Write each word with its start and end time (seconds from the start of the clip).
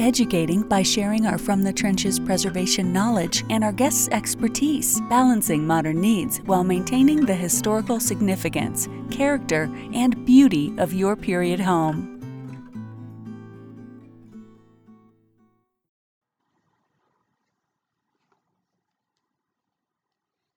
educating 0.00 0.62
by 0.62 0.82
sharing 0.82 1.26
our 1.26 1.36
From 1.38 1.62
the 1.62 1.72
Trenches 1.72 2.18
preservation 2.18 2.92
knowledge 2.92 3.44
and 3.50 3.62
our 3.62 3.72
guests' 3.72 4.08
expertise, 4.08 5.00
balancing 5.10 5.66
modern 5.66 6.00
needs 6.00 6.38
while 6.38 6.64
maintaining 6.64 7.26
the 7.26 7.34
historical 7.34 8.00
significance, 8.00 8.88
character, 9.10 9.70
and 9.92 10.24
beauty 10.24 10.74
of 10.78 10.94
your 10.94 11.16
period 11.16 11.60
home. 11.60 12.16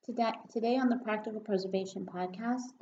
Today, 0.06 0.32
today 0.52 0.78
on 0.78 0.90
the 0.90 0.98
Practical 0.98 1.40
Preservation 1.40 2.06
Podcast, 2.06 2.74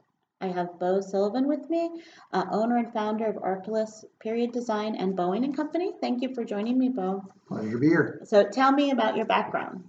I 0.41 0.47
have 0.47 0.79
Bo 0.79 1.01
Sullivan 1.01 1.47
with 1.47 1.69
me, 1.69 2.01
uh, 2.33 2.45
owner 2.51 2.77
and 2.77 2.91
founder 2.91 3.27
of 3.27 3.37
Arcalus 3.37 4.03
Period 4.19 4.51
Design 4.51 4.95
and 4.95 5.15
Bolling 5.15 5.43
and 5.43 5.55
Company. 5.55 5.93
Thank 6.01 6.21
you 6.21 6.33
for 6.33 6.43
joining 6.43 6.77
me, 6.77 6.89
Bo. 6.89 7.23
Pleasure 7.47 7.71
to 7.71 7.77
be 7.77 7.87
here. 7.87 8.21
So 8.25 8.43
tell 8.43 8.71
me 8.71 8.91
about 8.91 9.15
your 9.15 9.25
background. 9.25 9.83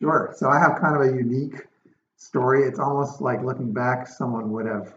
Sure. 0.00 0.34
So 0.36 0.50
I 0.50 0.58
have 0.58 0.80
kind 0.80 0.96
of 0.96 1.02
a 1.02 1.16
unique 1.16 1.66
story. 2.16 2.64
It's 2.64 2.78
almost 2.78 3.20
like 3.20 3.42
looking 3.42 3.72
back, 3.72 4.06
someone 4.06 4.50
would 4.52 4.66
have 4.66 4.94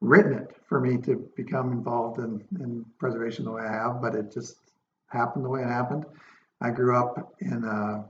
written 0.00 0.34
it 0.34 0.56
for 0.68 0.80
me 0.80 0.98
to 0.98 1.28
become 1.36 1.72
involved 1.72 2.18
in, 2.18 2.44
in 2.60 2.84
preservation 2.98 3.44
the 3.44 3.52
way 3.52 3.62
I 3.62 3.72
have, 3.72 4.02
but 4.02 4.14
it 4.14 4.32
just 4.32 4.56
happened 5.08 5.44
the 5.44 5.48
way 5.48 5.62
it 5.62 5.68
happened. 5.68 6.04
I 6.60 6.70
grew 6.70 6.96
up 6.96 7.34
in 7.40 7.64
a 7.64 8.04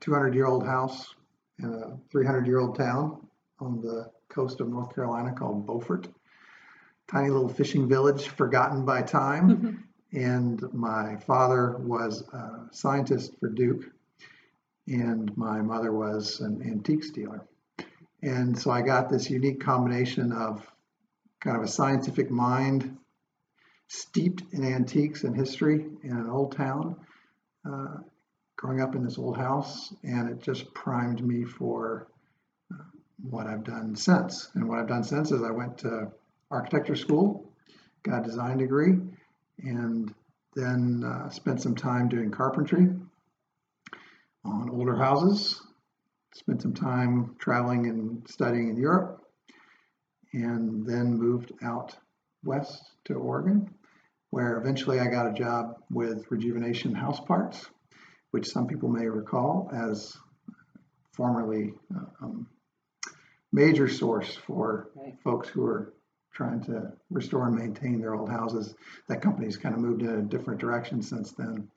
200 0.00 0.34
year 0.34 0.46
old 0.46 0.64
house 0.64 1.14
in 1.58 1.72
a 1.72 1.98
300 2.10 2.46
year 2.46 2.58
old 2.58 2.76
town 2.76 3.26
on 3.58 3.80
the 3.80 4.10
coast 4.30 4.60
of 4.60 4.68
North 4.68 4.94
Carolina 4.94 5.32
called 5.32 5.66
Beaufort. 5.66 6.08
Tiny 7.08 7.30
little 7.30 7.48
fishing 7.48 7.88
village, 7.88 8.28
forgotten 8.28 8.84
by 8.84 9.02
time. 9.02 9.84
and 10.12 10.62
my 10.72 11.16
father 11.16 11.76
was 11.78 12.22
a 12.32 12.68
scientist 12.72 13.38
for 13.38 13.48
Duke, 13.48 13.84
and 14.86 15.36
my 15.36 15.60
mother 15.60 15.92
was 15.92 16.40
an 16.40 16.62
antique 16.62 17.12
dealer. 17.12 17.46
And 18.22 18.58
so 18.58 18.70
I 18.70 18.82
got 18.82 19.08
this 19.08 19.30
unique 19.30 19.60
combination 19.60 20.32
of 20.32 20.66
kind 21.40 21.56
of 21.56 21.62
a 21.62 21.68
scientific 21.68 22.30
mind 22.30 22.96
steeped 23.88 24.42
in 24.52 24.64
antiques 24.64 25.24
and 25.24 25.34
history 25.34 25.86
in 26.02 26.12
an 26.12 26.28
old 26.28 26.56
town, 26.56 26.96
uh, 27.68 27.96
growing 28.56 28.80
up 28.80 28.94
in 28.94 29.02
this 29.02 29.18
old 29.18 29.36
house, 29.36 29.94
and 30.02 30.28
it 30.28 30.42
just 30.42 30.72
primed 30.74 31.24
me 31.24 31.44
for 31.44 32.06
what 33.22 33.46
I've 33.46 33.64
done 33.64 33.96
since. 33.96 34.50
And 34.54 34.68
what 34.68 34.78
I've 34.78 34.88
done 34.88 35.04
since 35.04 35.30
is 35.30 35.42
I 35.42 35.50
went 35.50 35.78
to 35.78 36.10
architecture 36.50 36.96
school, 36.96 37.52
got 38.02 38.20
a 38.20 38.24
design 38.24 38.58
degree, 38.58 38.94
and 39.58 40.14
then 40.54 41.04
uh, 41.04 41.28
spent 41.30 41.60
some 41.60 41.74
time 41.74 42.08
doing 42.08 42.30
carpentry 42.30 42.88
on 44.44 44.70
older 44.70 44.96
houses. 44.96 45.60
Spent 46.34 46.62
some 46.62 46.74
time 46.74 47.34
traveling 47.38 47.86
and 47.86 48.26
studying 48.28 48.68
in 48.68 48.76
Europe, 48.76 49.20
and 50.32 50.86
then 50.86 51.18
moved 51.18 51.52
out 51.62 51.96
west 52.44 52.92
to 53.04 53.14
Oregon, 53.14 53.68
where 54.30 54.56
eventually 54.56 55.00
I 55.00 55.08
got 55.08 55.26
a 55.26 55.32
job 55.32 55.74
with 55.90 56.30
Rejuvenation 56.30 56.94
House 56.94 57.18
Parts 57.20 57.68
which 58.30 58.48
some 58.48 58.66
people 58.66 58.88
may 58.88 59.06
recall 59.06 59.70
as 59.72 60.16
formerly 61.12 61.74
uh, 61.94 62.24
um, 62.24 62.46
major 63.52 63.88
source 63.88 64.34
for 64.34 64.90
right. 64.94 65.14
folks 65.22 65.48
who 65.48 65.64
are 65.64 65.92
trying 66.32 66.62
to 66.64 66.92
restore 67.10 67.46
and 67.46 67.56
maintain 67.56 68.00
their 68.00 68.14
old 68.14 68.30
houses. 68.30 68.74
That 69.08 69.20
company's 69.20 69.56
kind 69.56 69.74
of 69.74 69.80
moved 69.80 70.02
in 70.02 70.08
a 70.08 70.22
different 70.22 70.60
direction 70.60 71.02
since 71.02 71.32
then. 71.32 71.68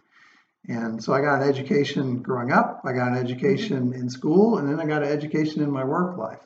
And 0.70 1.04
so 1.04 1.14
I 1.14 1.22
got 1.22 1.42
an 1.42 1.50
education 1.50 2.22
growing 2.22 2.52
up, 2.52 2.82
I 2.86 2.94
got 2.94 3.10
an 3.10 3.18
education 3.18 3.94
in 3.94 4.10
school, 4.10 4.60
and 4.60 4.70
then 4.70 4.80
I 4.80 4.86
got 4.86 5.04
an 5.04 5.10
education 5.10 5.62
in 5.62 5.70
my 5.70 5.84
work 5.84 6.18
life. 6.18 6.46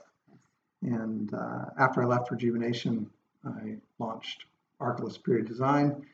And 0.82 1.32
uh, 1.34 1.66
after 1.78 2.02
I 2.02 2.06
left 2.06 2.32
Rejuvenation, 2.32 3.10
I 3.46 3.78
launched 4.00 4.46
Arcalus 4.80 5.18
Period 5.18 5.48
Design 5.48 6.06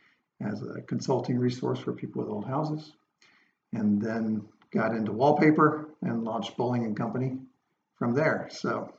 as 0.41 0.61
a 0.61 0.81
consulting 0.81 1.39
resource 1.39 1.79
for 1.79 1.93
people 1.93 2.21
with 2.21 2.31
old 2.31 2.45
houses 2.45 2.93
and 3.71 4.01
then 4.01 4.45
got 4.71 4.93
into 4.93 5.11
wallpaper 5.11 5.89
and 6.01 6.23
launched 6.23 6.57
Bolling 6.57 6.83
and 6.83 6.97
Company 6.97 7.37
from 7.95 8.13
there. 8.13 8.49
So 8.51 8.93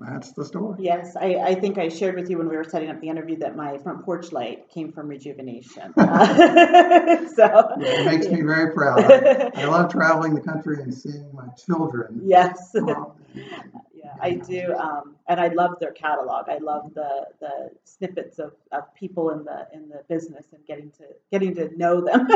that's 0.00 0.32
the 0.32 0.44
story. 0.44 0.78
Yes, 0.80 1.16
I, 1.16 1.34
I 1.34 1.54
think 1.54 1.78
I 1.78 1.88
shared 1.88 2.16
with 2.16 2.30
you 2.30 2.38
when 2.38 2.48
we 2.48 2.56
were 2.56 2.64
setting 2.64 2.88
up 2.88 3.00
the 3.00 3.08
interview 3.08 3.36
that 3.38 3.56
my 3.56 3.76
front 3.78 4.04
porch 4.04 4.32
light 4.32 4.70
came 4.70 4.90
from 4.90 5.06
rejuvenation. 5.08 5.92
Uh, 5.96 7.26
so 7.36 7.68
it 7.78 8.06
makes 8.06 8.26
me 8.28 8.40
very 8.40 8.72
proud. 8.72 9.04
I, 9.04 9.50
I, 9.54 9.64
love 9.66 9.92
traveling 9.92 10.34
the 10.34 10.40
country 10.40 10.80
and 10.82 10.94
seeing 10.94 11.28
my 11.34 11.48
children. 11.66 12.22
Yes. 12.24 12.74
Um, 12.74 13.12
yeah, 13.94 14.14
I 14.20 14.32
do, 14.32 14.74
um, 14.74 15.16
and 15.28 15.38
I 15.38 15.48
love 15.48 15.78
their 15.78 15.92
catalog. 15.92 16.48
I 16.48 16.56
love 16.58 16.94
the 16.94 17.26
the 17.40 17.70
snippets 17.84 18.38
of, 18.38 18.52
of 18.72 18.94
people 18.94 19.30
in 19.30 19.44
the 19.44 19.68
in 19.74 19.90
the 19.90 20.02
business 20.08 20.46
and 20.52 20.64
getting 20.66 20.90
to 20.92 21.04
getting 21.30 21.54
to 21.56 21.76
know 21.76 22.00
them. 22.00 22.26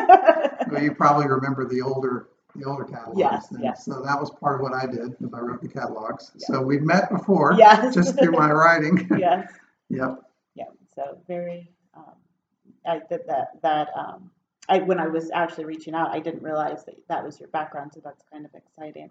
well, 0.71 0.83
you 0.83 0.95
probably 0.95 1.27
remember 1.27 1.67
the 1.67 1.81
older 1.81 2.29
the 2.59 2.65
older 2.65 2.85
catalogs. 2.85 3.19
Yes, 3.19 3.49
yes. 3.61 3.85
So 3.85 4.03
that 4.03 4.19
was 4.19 4.31
part 4.31 4.57
of 4.57 4.61
what 4.63 4.75
I 4.75 4.87
did, 4.87 5.17
is 5.21 5.33
I 5.35 5.39
wrote 5.39 5.63
the 5.63 5.69
catalogs. 5.69 6.33
Yes. 6.35 6.47
So 6.47 6.61
we've 6.61 6.83
met 6.83 7.11
before. 7.11 7.55
Yes. 7.57 7.95
Just 7.95 8.19
through 8.19 8.33
my 8.33 8.51
writing. 8.51 9.09
yes. 9.19 9.51
yep. 9.89 10.23
Yeah. 10.55 10.65
So 10.95 11.19
very, 11.27 11.71
um, 11.95 12.15
I 12.87 13.01
did 13.09 13.21
that 13.29 13.61
that 13.63 13.89
um, 13.97 14.31
I 14.69 14.79
when 14.79 14.99
I 14.99 15.07
was 15.07 15.31
actually 15.33 15.65
reaching 15.65 15.95
out, 15.95 16.11
I 16.11 16.21
didn't 16.21 16.43
realize 16.43 16.85
that 16.85 16.97
that 17.09 17.25
was 17.25 17.39
your 17.39 17.49
background, 17.51 17.93
so 17.95 18.01
that's 18.03 18.23
kind 18.33 18.45
of 18.45 18.55
exciting. 18.55 19.11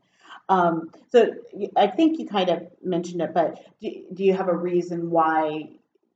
Um, 0.49 0.91
so 1.11 1.33
I 1.75 1.87
think 1.87 2.19
you 2.19 2.27
kind 2.27 2.49
of 2.49 2.67
mentioned 2.83 3.21
it, 3.21 3.33
but 3.33 3.63
do, 3.81 3.91
do 4.13 4.23
you 4.23 4.33
have 4.33 4.49
a 4.49 4.55
reason 4.55 5.09
why 5.09 5.69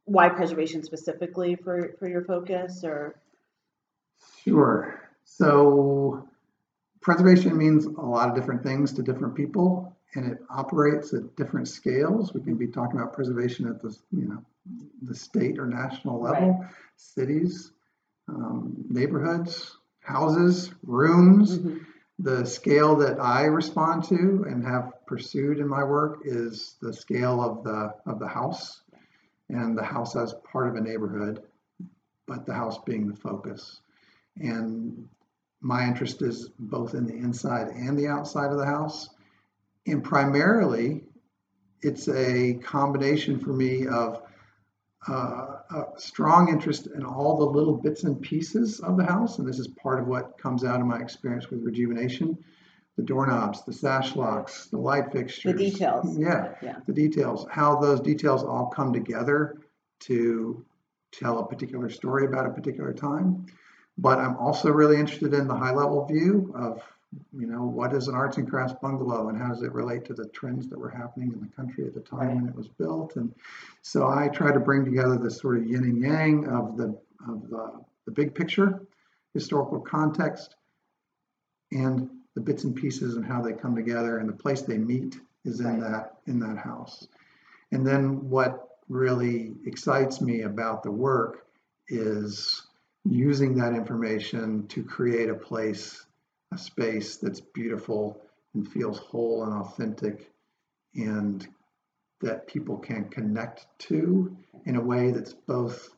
why 0.05 0.29
preservation 0.29 0.83
specifically 0.83 1.55
for 1.55 1.95
for 1.99 2.09
your 2.09 2.23
focus 2.23 2.83
or? 2.83 3.15
Sure. 4.43 5.09
So 5.23 6.27
preservation 7.01 7.57
means 7.57 7.85
a 7.85 7.89
lot 8.01 8.29
of 8.29 8.35
different 8.35 8.63
things 8.63 8.93
to 8.93 9.03
different 9.03 9.35
people, 9.35 9.95
and 10.15 10.31
it 10.31 10.39
operates 10.49 11.13
at 11.13 11.35
different 11.35 11.67
scales. 11.67 12.33
We 12.33 12.41
can 12.41 12.55
be 12.55 12.67
talking 12.67 12.99
about 12.99 13.13
preservation 13.13 13.67
at 13.67 13.81
the 13.81 13.95
you 14.11 14.27
know 14.27 14.45
the 15.01 15.15
state 15.15 15.57
or 15.59 15.65
national 15.65 16.21
level, 16.21 16.59
right. 16.59 16.69
cities 16.97 17.71
um, 18.29 18.73
neighborhoods, 18.89 19.77
houses, 20.01 20.71
rooms. 20.83 21.57
Mm-hmm. 21.57 21.77
The 22.19 22.45
scale 22.45 22.95
that 22.97 23.19
I 23.19 23.45
respond 23.45 24.03
to 24.05 24.45
and 24.47 24.65
have 24.65 24.91
pursued 25.07 25.59
in 25.59 25.67
my 25.67 25.83
work 25.83 26.21
is 26.25 26.75
the 26.81 26.93
scale 26.93 27.41
of 27.41 27.63
the 27.63 27.93
of 28.05 28.19
the 28.19 28.27
house, 28.27 28.81
and 29.47 29.77
the 29.77 29.83
house 29.83 30.15
as 30.15 30.35
part 30.51 30.67
of 30.67 30.75
a 30.75 30.81
neighborhood, 30.81 31.43
but 32.27 32.45
the 32.45 32.53
house 32.53 32.77
being 32.85 33.07
the 33.07 33.15
focus. 33.15 33.79
And 34.35 35.07
my 35.61 35.85
interest 35.85 36.21
is 36.21 36.49
both 36.57 36.93
in 36.93 37.05
the 37.05 37.15
inside 37.15 37.67
and 37.67 37.97
the 37.97 38.07
outside 38.07 38.51
of 38.51 38.57
the 38.57 38.65
house, 38.65 39.09
and 39.85 40.03
primarily, 40.03 41.03
it's 41.81 42.07
a 42.09 42.55
combination 42.55 43.39
for 43.39 43.53
me 43.53 43.87
of 43.87 44.21
uh, 45.07 45.59
a 45.71 45.85
strong 45.97 46.49
interest 46.49 46.87
in 46.87 47.05
all 47.05 47.37
the 47.37 47.45
little 47.45 47.75
bits 47.77 48.03
and 48.03 48.21
pieces 48.21 48.79
of 48.81 48.97
the 48.97 49.05
house, 49.05 49.39
and 49.39 49.47
this 49.47 49.59
is 49.59 49.67
part 49.67 49.99
of 49.99 50.07
what 50.07 50.37
comes 50.37 50.63
out 50.63 50.81
of 50.81 50.85
my 50.85 50.99
experience 50.99 51.49
with 51.49 51.63
rejuvenation. 51.63 52.37
The 52.97 53.03
doorknobs, 53.03 53.63
the 53.63 53.71
sash 53.71 54.17
locks, 54.17 54.67
the 54.67 54.77
light 54.77 55.11
fixtures. 55.13 55.53
The 55.53 55.57
details. 55.57 56.17
Yeah, 56.17 56.53
yeah. 56.61 56.79
the 56.85 56.91
details. 56.91 57.45
How 57.49 57.79
those 57.79 58.01
details 58.01 58.43
all 58.43 58.67
come 58.67 58.91
together 58.91 59.61
to 60.01 60.65
tell 61.13 61.39
a 61.39 61.47
particular 61.47 61.89
story 61.89 62.25
about 62.25 62.45
a 62.45 62.49
particular 62.49 62.93
time. 62.93 63.45
But 64.01 64.19
I'm 64.19 64.37
also 64.37 64.71
really 64.71 64.97
interested 64.97 65.33
in 65.33 65.47
the 65.47 65.55
high 65.55 65.73
level 65.73 66.05
view 66.05 66.53
of, 66.55 66.81
you 67.37 67.47
know, 67.47 67.63
what 67.65 67.93
is 67.93 68.07
an 68.07 68.15
arts 68.15 68.37
and 68.37 68.49
crafts 68.49 68.73
bungalow 68.81 69.27
and 69.27 69.37
how 69.37 69.49
does 69.49 69.61
it 69.61 69.73
relate 69.73 70.05
to 70.05 70.13
the 70.13 70.27
trends 70.27 70.69
that 70.69 70.79
were 70.79 70.89
happening 70.89 71.33
in 71.33 71.41
the 71.41 71.53
country 71.53 71.85
at 71.85 71.93
the 71.93 71.99
time 71.99 72.19
Right. 72.19 72.35
when 72.35 72.47
it 72.47 72.55
was 72.55 72.69
built. 72.69 73.17
And 73.17 73.33
so 73.81 74.07
I 74.07 74.29
try 74.29 74.53
to 74.53 74.59
bring 74.59 74.85
together 74.85 75.17
this 75.17 75.37
sort 75.39 75.57
of 75.57 75.65
yin 75.65 75.83
and 75.83 76.01
yang 76.01 76.47
of 76.47 76.77
the 76.77 76.97
of 77.27 77.49
the, 77.49 77.83
the 78.05 78.11
big 78.11 78.33
picture, 78.33 78.81
historical 79.33 79.81
context, 79.81 80.55
and 81.71 82.09
the 82.35 82.41
bits 82.41 82.63
and 82.63 82.73
pieces 82.73 83.17
and 83.17 83.25
how 83.25 83.41
they 83.41 83.51
come 83.51 83.75
together 83.75 84.19
and 84.19 84.29
the 84.29 84.33
place 84.33 84.61
they 84.61 84.77
meet 84.77 85.19
is 85.43 85.59
in 85.59 85.81
that 85.81 86.19
in 86.27 86.39
that 86.39 86.57
house. 86.57 87.05
And 87.73 87.85
then 87.85 88.29
what 88.29 88.77
really 88.87 89.55
excites 89.65 90.21
me 90.21 90.43
about 90.43 90.83
the 90.83 90.91
work 90.91 91.45
is 91.89 92.68
using 93.09 93.55
that 93.55 93.73
information 93.73 94.67
to 94.67 94.83
create 94.83 95.29
a 95.29 95.35
place, 95.35 96.05
a 96.53 96.57
space 96.57 97.17
that's 97.17 97.41
beautiful 97.41 98.21
and 98.53 98.67
feels 98.71 98.99
whole 98.99 99.43
and 99.43 99.53
authentic 99.53 100.31
and 100.95 101.47
that 102.21 102.47
people 102.47 102.77
can 102.77 103.05
connect 103.09 103.65
to 103.79 104.35
in 104.65 104.75
a 104.75 104.81
way 104.81 105.11
that's 105.11 105.33
both 105.33 105.89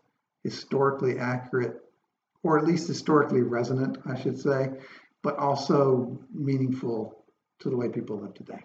historically 0.43 1.19
accurate 1.19 1.81
or 2.43 2.57
at 2.57 2.65
least 2.65 2.87
historically 2.87 3.41
resonant, 3.41 3.97
I 4.05 4.19
should 4.19 4.39
say, 4.39 4.69
but 5.21 5.37
also 5.37 6.17
meaningful 6.33 7.23
to 7.59 7.69
the 7.69 7.77
way 7.77 7.89
people 7.89 8.19
live 8.19 8.33
today. 8.33 8.63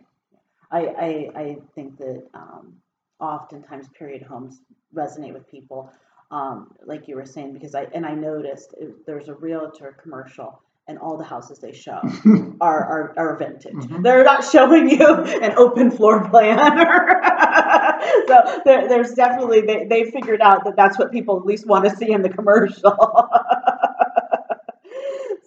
I, 0.70 0.86
I, 0.86 1.40
I 1.40 1.56
think 1.74 1.98
that 1.98 2.26
um, 2.34 2.74
oftentimes 3.20 3.88
period 3.90 4.22
homes 4.22 4.60
resonate 4.94 5.34
with 5.34 5.50
people, 5.50 5.92
um, 6.30 6.72
like 6.84 7.08
you 7.08 7.16
were 7.16 7.26
saying, 7.26 7.52
because 7.52 7.74
I 7.74 7.84
and 7.94 8.06
I 8.06 8.14
noticed 8.14 8.74
it, 8.80 9.06
there's 9.06 9.28
a 9.28 9.34
realtor 9.34 9.96
commercial, 10.02 10.60
and 10.88 10.98
all 10.98 11.16
the 11.16 11.24
houses 11.24 11.58
they 11.58 11.72
show 11.72 12.00
are 12.60 12.84
are, 12.84 13.14
are 13.16 13.36
vintage. 13.36 13.74
Mhm. 13.74 14.02
They're 14.02 14.24
not 14.24 14.44
showing 14.44 14.88
you 14.90 15.06
an 15.06 15.52
open 15.56 15.90
floor 15.90 16.28
plan. 16.28 16.58
so 18.28 18.62
there, 18.64 18.88
there's 18.88 19.12
definitely 19.14 19.62
they 19.62 19.84
they 19.86 20.10
figured 20.10 20.40
out 20.40 20.64
that 20.64 20.76
that's 20.76 20.98
what 20.98 21.12
people 21.12 21.36
at 21.38 21.44
least 21.46 21.66
want 21.66 21.84
to 21.84 21.94
see 21.96 22.10
in 22.10 22.22
the 22.22 22.30
commercial. 22.30 22.96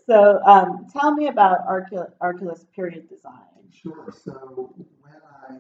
so 0.07 0.39
um, 0.45 0.87
tell 0.93 1.13
me 1.13 1.27
about 1.27 1.67
Arcul- 1.67 2.11
Arcalus 2.21 2.65
period 2.75 3.09
design. 3.09 3.33
Sure. 3.71 4.13
So 4.23 4.73
when 5.01 5.13
I 5.49 5.59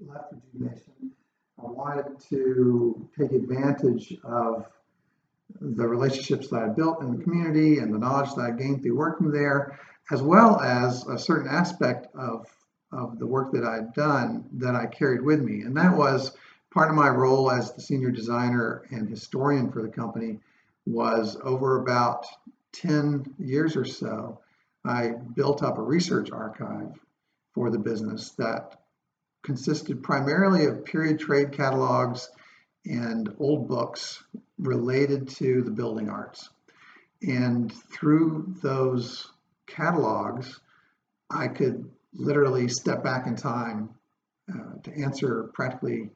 left 0.00 0.32
Rejuvenation, 0.32 1.12
I 1.58 1.66
wanted 1.66 2.20
to 2.28 3.08
take 3.18 3.32
advantage 3.32 4.14
of 4.24 4.66
the 5.60 5.88
relationships 5.88 6.48
that 6.48 6.62
I 6.62 6.68
built 6.68 7.00
in 7.02 7.16
the 7.16 7.22
community 7.22 7.78
and 7.78 7.94
the 7.94 7.98
knowledge 7.98 8.34
that 8.34 8.42
I 8.42 8.50
gained 8.50 8.82
through 8.82 8.96
working 8.96 9.30
there, 9.30 9.78
as 10.10 10.22
well 10.22 10.60
as 10.60 11.06
a 11.06 11.18
certain 11.18 11.48
aspect 11.48 12.08
of, 12.14 12.46
of 12.92 13.18
the 13.18 13.26
work 13.26 13.52
that 13.52 13.64
I'd 13.64 13.94
done 13.94 14.48
that 14.54 14.74
I 14.74 14.86
carried 14.86 15.22
with 15.22 15.40
me. 15.40 15.62
And 15.62 15.76
that 15.76 15.96
was 15.96 16.36
part 16.72 16.90
of 16.90 16.96
my 16.96 17.08
role 17.08 17.50
as 17.50 17.72
the 17.72 17.80
senior 17.80 18.10
designer 18.10 18.82
and 18.90 19.08
historian 19.08 19.72
for 19.72 19.82
the 19.82 19.88
company 19.88 20.40
was 20.84 21.38
over 21.42 21.80
about 21.80 22.26
10 22.72 23.34
years 23.38 23.76
or 23.76 23.84
so, 23.84 24.40
I 24.84 25.14
built 25.34 25.62
up 25.62 25.78
a 25.78 25.82
research 25.82 26.30
archive 26.30 26.92
for 27.54 27.70
the 27.70 27.78
business 27.78 28.30
that 28.32 28.76
consisted 29.46 30.02
primarily 30.02 30.66
of 30.66 30.84
period 30.84 31.20
trade 31.20 31.52
catalogs 31.52 32.28
and 32.84 33.32
old 33.38 33.68
books 33.68 34.24
related 34.58 35.28
to 35.28 35.62
the 35.62 35.70
building 35.70 36.10
arts. 36.10 36.50
And 37.22 37.72
through 37.72 38.56
those 38.60 39.30
catalogs, 39.68 40.60
I 41.30 41.46
could 41.46 41.88
literally 42.12 42.66
step 42.66 43.04
back 43.04 43.28
in 43.28 43.36
time 43.36 43.90
uh, 44.52 44.80
to 44.82 44.92
answer 45.00 45.44
practically 45.54 46.10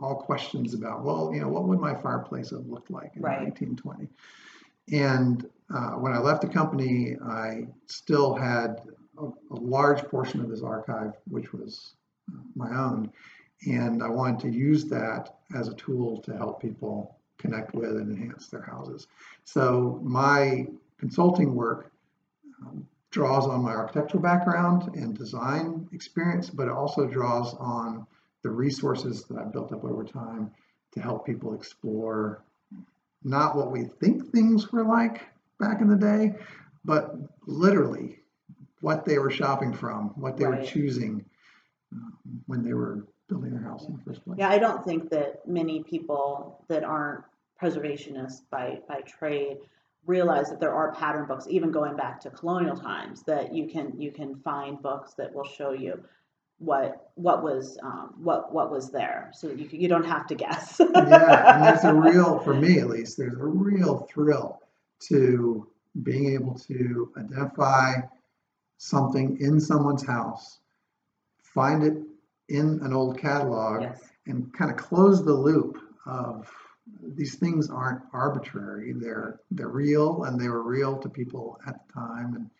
all 0.00 0.16
questions 0.16 0.74
about, 0.74 1.04
well, 1.04 1.30
you 1.32 1.40
know, 1.40 1.48
what 1.48 1.62
would 1.68 1.78
my 1.78 1.94
fireplace 1.94 2.50
have 2.50 2.66
looked 2.66 2.90
like 2.90 3.12
in 3.14 3.22
Right. 3.22 3.40
1920? 3.42 4.08
And 4.90 5.48
uh, 5.72 5.92
when 5.92 6.12
I 6.12 6.18
left 6.18 6.40
the 6.42 6.48
company, 6.48 7.16
I 7.24 7.68
still 7.86 8.34
had 8.34 8.80
a, 9.16 9.26
a 9.26 9.58
large 9.60 10.02
portion 10.04 10.40
of 10.40 10.48
this 10.48 10.62
archive, 10.62 11.12
which 11.28 11.52
was 11.52 11.94
my 12.54 12.70
own. 12.70 13.10
And 13.66 14.02
I 14.02 14.08
wanted 14.08 14.40
to 14.40 14.50
use 14.50 14.84
that 14.86 15.38
as 15.54 15.68
a 15.68 15.74
tool 15.74 16.20
to 16.22 16.36
help 16.36 16.60
people 16.60 17.16
connect 17.38 17.74
with 17.74 17.90
and 17.90 18.10
enhance 18.10 18.48
their 18.48 18.62
houses. 18.62 19.06
So 19.44 20.00
my 20.02 20.66
consulting 20.98 21.54
work 21.54 21.92
um, 22.60 22.86
draws 23.10 23.46
on 23.46 23.62
my 23.62 23.72
architectural 23.72 24.22
background 24.22 24.94
and 24.94 25.16
design 25.16 25.88
experience, 25.92 26.50
but 26.50 26.66
it 26.66 26.72
also 26.72 27.06
draws 27.06 27.54
on 27.54 28.06
the 28.42 28.50
resources 28.50 29.24
that 29.24 29.38
I've 29.38 29.52
built 29.52 29.72
up 29.72 29.84
over 29.84 30.04
time 30.04 30.50
to 30.92 31.00
help 31.00 31.26
people 31.26 31.54
explore 31.54 32.42
not 33.24 33.56
what 33.56 33.70
we 33.70 33.84
think 33.84 34.30
things 34.30 34.70
were 34.72 34.84
like 34.84 35.22
back 35.58 35.80
in 35.80 35.88
the 35.88 35.96
day, 35.96 36.34
but 36.84 37.16
literally 37.46 38.20
what 38.80 39.04
they 39.04 39.18
were 39.18 39.30
shopping 39.30 39.72
from, 39.72 40.10
what 40.10 40.36
they 40.36 40.46
were 40.46 40.62
choosing 40.62 41.24
um, 41.92 42.14
when 42.46 42.62
they 42.62 42.74
were 42.74 43.06
building 43.28 43.50
their 43.50 43.62
house 43.62 43.86
in 43.86 43.96
the 43.96 44.02
first 44.02 44.24
place. 44.24 44.38
Yeah, 44.38 44.48
I 44.48 44.58
don't 44.58 44.84
think 44.84 45.10
that 45.10 45.46
many 45.46 45.82
people 45.82 46.64
that 46.68 46.84
aren't 46.84 47.24
preservationists 47.60 48.42
by, 48.50 48.78
by 48.88 49.00
trade 49.02 49.58
realize 50.06 50.48
that 50.48 50.60
there 50.60 50.74
are 50.74 50.92
pattern 50.94 51.26
books, 51.26 51.46
even 51.48 51.70
going 51.70 51.96
back 51.96 52.20
to 52.20 52.30
colonial 52.30 52.76
times, 52.76 53.22
that 53.24 53.54
you 53.54 53.68
can 53.68 53.92
you 54.00 54.10
can 54.10 54.36
find 54.36 54.80
books 54.80 55.14
that 55.14 55.32
will 55.34 55.44
show 55.44 55.72
you 55.72 56.02
what 56.58 57.10
what 57.14 57.42
was 57.42 57.78
um, 57.82 58.14
what 58.16 58.52
what 58.52 58.70
was 58.70 58.90
there, 58.90 59.30
so 59.34 59.48
you 59.50 59.68
you 59.70 59.88
don't 59.88 60.06
have 60.06 60.26
to 60.28 60.34
guess. 60.34 60.80
yeah, 60.80 61.54
and 61.54 61.64
there's 61.64 61.84
a 61.84 61.94
real, 61.94 62.38
for 62.40 62.54
me 62.54 62.78
at 62.78 62.88
least, 62.88 63.18
there's 63.18 63.34
a 63.34 63.44
real 63.44 64.08
thrill 64.12 64.60
to 65.00 65.66
being 66.02 66.32
able 66.32 66.54
to 66.54 67.12
identify 67.16 67.94
something 68.78 69.36
in 69.40 69.60
someone's 69.60 70.06
house, 70.06 70.58
find 71.54 71.82
it 71.82 71.94
in 72.48 72.80
an 72.82 72.92
old 72.92 73.18
catalog, 73.18 73.82
yes. 73.82 74.00
and 74.26 74.52
kind 74.52 74.70
of 74.70 74.76
close 74.76 75.24
the 75.24 75.32
loop 75.32 75.78
of 76.06 76.50
these 77.02 77.36
things 77.36 77.70
aren't 77.70 78.02
arbitrary. 78.12 78.92
They're 78.92 79.40
they're 79.50 79.68
real, 79.68 80.24
and 80.24 80.40
they 80.40 80.48
were 80.48 80.62
real 80.62 80.98
to 80.98 81.08
people 81.08 81.58
at 81.66 81.74
the 81.86 81.92
time, 81.92 82.34
and 82.34 82.50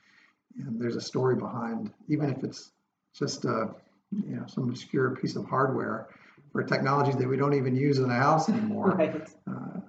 and 0.67 0.81
there's 0.81 0.97
a 0.97 1.01
story 1.01 1.37
behind, 1.37 1.93
even 2.09 2.31
if 2.31 2.45
it's 2.45 2.73
just 3.15 3.45
a 3.45 3.75
you 4.11 4.37
know 4.37 4.47
some 4.47 4.69
obscure 4.69 5.17
piece 5.17 5.37
of 5.37 5.47
hardware 5.47 6.09
for 6.53 6.63
technologies 6.63 7.17
that 7.17 7.29
we 7.29 7.37
don't 7.37 7.55
even 7.55 7.77
use 7.77 7.99
in 7.99 8.09
the 8.09 8.15
house 8.15 8.49
anymore. 8.49 8.91
Right. 8.99 9.29
Uh, 9.47 9.81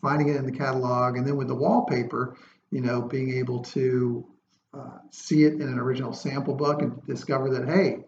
finding 0.00 0.30
it 0.30 0.36
in 0.36 0.46
the 0.46 0.52
catalog, 0.52 1.16
and 1.16 1.26
then 1.26 1.36
with 1.36 1.48
the 1.48 1.54
wallpaper, 1.54 2.36
you 2.70 2.80
know, 2.80 3.02
being 3.02 3.36
able 3.36 3.62
to 3.64 4.26
uh, 4.72 4.98
see 5.10 5.44
it 5.44 5.54
in 5.54 5.62
an 5.62 5.78
original 5.78 6.14
sample 6.14 6.54
book 6.54 6.80
and 6.80 7.04
discover 7.06 7.50
that 7.50 7.68
hey, 7.68 7.98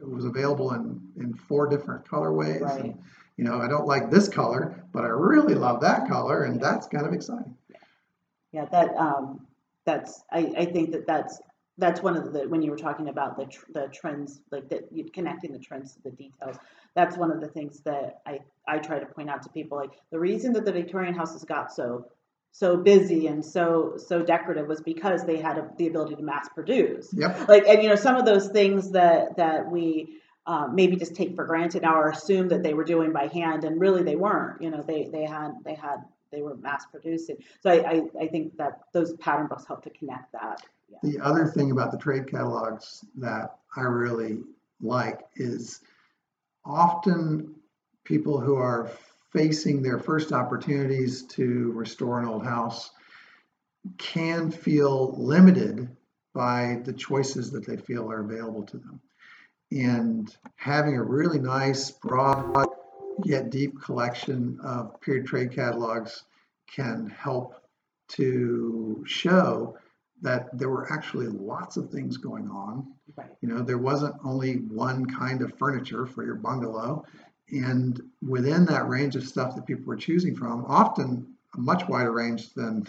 it 0.00 0.08
was 0.08 0.24
available 0.24 0.72
in 0.72 1.00
in 1.16 1.34
four 1.34 1.68
different 1.68 2.04
colorways. 2.04 2.60
Right. 2.60 2.80
And, 2.80 2.98
you 3.36 3.44
know, 3.44 3.60
I 3.60 3.68
don't 3.68 3.86
like 3.86 4.10
this 4.10 4.28
color, 4.28 4.84
but 4.92 5.04
I 5.04 5.08
really 5.08 5.54
love 5.54 5.80
that 5.80 6.08
color, 6.08 6.44
and 6.44 6.60
that's 6.60 6.86
kind 6.86 7.06
of 7.06 7.12
exciting. 7.12 7.56
Yeah, 8.52 8.66
that 8.66 8.94
um, 8.96 9.46
that's 9.84 10.22
I, 10.30 10.52
I 10.58 10.64
think 10.66 10.92
that 10.92 11.06
that's 11.06 11.40
that's 11.78 12.02
one 12.02 12.16
of 12.16 12.32
the 12.32 12.48
when 12.48 12.62
you 12.62 12.70
were 12.70 12.76
talking 12.76 13.08
about 13.08 13.36
the 13.38 13.46
tr- 13.46 13.64
the 13.72 13.88
trends 13.88 14.40
like 14.50 14.68
that 14.68 14.92
you 14.92 15.04
connecting 15.10 15.52
the 15.52 15.58
trends 15.58 15.94
to 15.94 16.02
the 16.02 16.10
details. 16.10 16.56
That's 16.94 17.16
one 17.16 17.30
of 17.30 17.40
the 17.40 17.48
things 17.48 17.80
that 17.80 18.20
I 18.26 18.40
I 18.66 18.78
try 18.78 18.98
to 18.98 19.06
point 19.06 19.30
out 19.30 19.42
to 19.44 19.48
people. 19.48 19.78
Like 19.78 19.92
the 20.10 20.18
reason 20.18 20.52
that 20.54 20.64
the 20.64 20.72
Victorian 20.72 21.14
houses 21.14 21.44
got 21.44 21.72
so 21.72 22.06
so 22.52 22.76
busy 22.76 23.26
and 23.26 23.44
so 23.44 23.94
so 23.96 24.22
decorative 24.22 24.66
was 24.66 24.80
because 24.80 25.24
they 25.24 25.38
had 25.38 25.56
a, 25.56 25.70
the 25.78 25.86
ability 25.86 26.16
to 26.16 26.22
mass 26.22 26.48
produce. 26.48 27.12
Yep. 27.12 27.48
Like 27.48 27.66
and 27.66 27.82
you 27.82 27.88
know 27.88 27.94
some 27.94 28.16
of 28.16 28.24
those 28.24 28.48
things 28.48 28.90
that 28.92 29.36
that 29.36 29.70
we 29.70 30.20
um, 30.46 30.74
maybe 30.74 30.96
just 30.96 31.14
take 31.14 31.34
for 31.36 31.44
granted 31.44 31.82
now 31.82 31.94
or 31.94 32.08
assume 32.08 32.48
that 32.48 32.62
they 32.62 32.74
were 32.74 32.84
doing 32.84 33.12
by 33.12 33.28
hand 33.28 33.64
and 33.64 33.80
really 33.80 34.02
they 34.02 34.16
weren't. 34.16 34.60
You 34.60 34.70
know 34.70 34.82
they 34.82 35.08
they 35.12 35.24
had 35.24 35.52
they 35.64 35.74
had 35.74 36.04
they 36.32 36.42
were 36.42 36.56
mass 36.56 36.86
producing. 36.90 37.36
So 37.60 37.70
I, 37.70 37.90
I, 37.90 38.02
I 38.22 38.26
think 38.28 38.56
that 38.56 38.80
those 38.92 39.14
pattern 39.14 39.46
books 39.48 39.66
help 39.66 39.82
to 39.84 39.90
connect 39.90 40.32
that. 40.32 40.62
Yeah. 40.88 40.98
The 41.02 41.20
other 41.20 41.46
thing 41.46 41.70
about 41.70 41.92
the 41.92 41.98
trade 41.98 42.30
catalogs 42.30 43.04
that 43.18 43.56
I 43.76 43.82
really 43.82 44.38
like 44.80 45.20
is 45.36 45.80
often 46.64 47.54
people 48.04 48.40
who 48.40 48.56
are 48.56 48.90
facing 49.32 49.82
their 49.82 49.98
first 49.98 50.32
opportunities 50.32 51.22
to 51.22 51.72
restore 51.72 52.20
an 52.20 52.26
old 52.26 52.44
house 52.44 52.90
can 53.98 54.50
feel 54.50 55.14
limited 55.16 55.88
by 56.34 56.80
the 56.84 56.92
choices 56.92 57.50
that 57.50 57.66
they 57.66 57.76
feel 57.76 58.10
are 58.10 58.20
available 58.20 58.62
to 58.64 58.78
them. 58.78 59.00
And 59.72 60.34
having 60.56 60.96
a 60.96 61.02
really 61.02 61.38
nice, 61.38 61.90
broad, 61.90 62.66
yet 63.24 63.50
deep 63.50 63.80
collection 63.80 64.58
of 64.62 65.00
period 65.00 65.26
trade 65.26 65.52
catalogs 65.52 66.24
can 66.74 67.08
help 67.08 67.54
to 68.08 69.04
show 69.06 69.76
that 70.22 70.56
there 70.56 70.68
were 70.68 70.92
actually 70.92 71.28
lots 71.28 71.76
of 71.76 71.90
things 71.90 72.16
going 72.16 72.48
on. 72.48 72.92
Right. 73.16 73.30
You 73.40 73.48
know, 73.48 73.62
there 73.62 73.78
wasn't 73.78 74.16
only 74.24 74.54
one 74.54 75.06
kind 75.06 75.42
of 75.42 75.56
furniture 75.58 76.06
for 76.06 76.24
your 76.24 76.34
bungalow. 76.34 77.04
And 77.52 78.00
within 78.26 78.64
that 78.66 78.88
range 78.88 79.16
of 79.16 79.26
stuff 79.26 79.54
that 79.56 79.66
people 79.66 79.84
were 79.86 79.96
choosing 79.96 80.36
from, 80.36 80.64
often 80.66 81.34
a 81.56 81.60
much 81.60 81.88
wider 81.88 82.12
range 82.12 82.52
than 82.54 82.86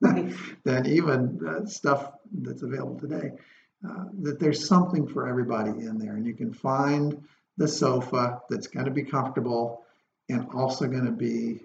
Right. 0.00 0.32
than 0.64 0.86
even 0.86 1.40
uh, 1.44 1.66
stuff 1.66 2.12
that's 2.32 2.62
available 2.62 3.00
today. 3.00 3.32
Uh, 3.88 4.04
that 4.22 4.38
there's 4.38 4.66
something 4.68 5.08
for 5.08 5.26
everybody 5.26 5.70
in 5.70 5.98
there, 5.98 6.14
and 6.14 6.24
you 6.26 6.34
can 6.34 6.52
find 6.52 7.20
the 7.56 7.66
sofa 7.66 8.40
that's 8.48 8.68
going 8.68 8.84
to 8.86 8.92
be 8.92 9.02
comfortable 9.02 9.84
and 10.28 10.46
also 10.54 10.86
going 10.86 11.04
to 11.06 11.10
be, 11.10 11.60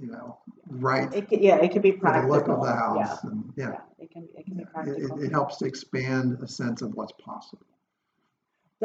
you 0.00 0.10
know, 0.10 0.38
right 0.66 1.12
It 1.12 1.26
yeah, 1.30 1.56
it 1.56 1.72
could 1.72 1.82
be 1.82 1.92
practical. 1.92 2.28
for 2.28 2.40
the 2.40 2.48
look 2.48 2.48
of 2.48 2.62
the 2.62 2.68
Yeah. 2.72 3.06
house. 3.06 3.24
And 3.24 3.52
yeah, 3.56 3.68
Yeah, 3.70 3.80
it 3.98 4.10
can, 4.10 4.28
it 4.34 4.44
can 4.46 4.56
be 4.56 4.62
it, 4.62 4.72
practical. 4.72 5.18
it, 5.18 5.24
it 5.26 5.30
helps 5.32 5.58
to 5.58 5.66
expand 5.66 6.38
a 6.42 6.48
sense 6.48 6.80
of 6.80 6.94
what's 6.94 7.12
possible. 7.12 7.66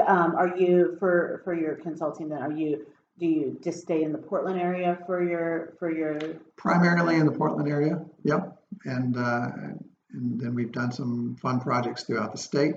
Um, 0.05 0.35
are 0.35 0.55
you, 0.57 0.95
for, 0.99 1.41
for 1.43 1.53
your 1.53 1.75
consulting 1.75 2.29
then, 2.29 2.41
are 2.41 2.51
you, 2.51 2.85
do 3.19 3.25
you 3.25 3.59
just 3.63 3.81
stay 3.81 4.03
in 4.03 4.11
the 4.11 4.17
Portland 4.17 4.59
area 4.59 4.99
for 5.05 5.27
your, 5.27 5.73
for 5.79 5.91
your, 5.91 6.19
Primarily 6.55 7.15
in 7.15 7.25
the 7.25 7.31
Portland 7.31 7.69
area, 7.69 8.05
yep. 8.23 8.61
And, 8.85 9.17
uh, 9.17 9.47
and 10.11 10.39
then 10.39 10.53
we've 10.53 10.71
done 10.71 10.91
some 10.91 11.35
fun 11.41 11.59
projects 11.59 12.03
throughout 12.03 12.31
the 12.31 12.37
state. 12.37 12.75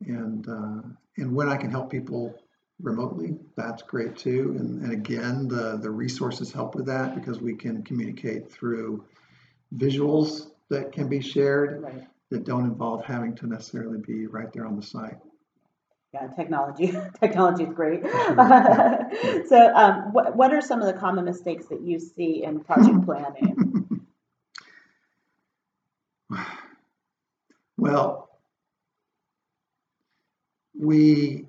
And, 0.00 0.48
uh, 0.48 0.88
and 1.16 1.34
when 1.34 1.48
I 1.48 1.56
can 1.56 1.70
help 1.70 1.90
people 1.90 2.34
remotely, 2.82 3.36
that's 3.56 3.82
great 3.82 4.16
too. 4.16 4.56
And, 4.58 4.82
and 4.82 4.92
again, 4.92 5.46
the, 5.48 5.78
the 5.80 5.90
resources 5.90 6.52
help 6.52 6.74
with 6.74 6.86
that 6.86 7.14
because 7.14 7.40
we 7.40 7.54
can 7.54 7.82
communicate 7.82 8.50
through 8.50 9.04
visuals 9.76 10.48
that 10.68 10.92
can 10.92 11.08
be 11.08 11.20
shared 11.20 11.82
right, 11.82 12.06
that 12.30 12.44
don't 12.44 12.64
involve 12.64 13.04
having 13.04 13.34
to 13.36 13.46
necessarily 13.46 13.98
be 13.98 14.26
right 14.26 14.52
there 14.52 14.66
on 14.66 14.76
the 14.76 14.82
site. 14.82 15.18
Yeah, 16.12 16.26
technology, 16.36 16.92
technology 17.20 17.64
is 17.64 17.74
great. 17.74 18.02
So, 19.48 19.74
um, 19.74 20.12
what, 20.12 20.36
what 20.36 20.52
are 20.52 20.60
some 20.60 20.80
of 20.80 20.86
the 20.86 20.92
common 20.92 21.24
mistakes 21.24 21.66
that 21.66 21.80
you 21.80 21.98
see 21.98 22.44
in 22.44 22.60
project 22.60 23.04
planning? 23.04 24.06
Well, 27.76 28.28
we 30.78 31.46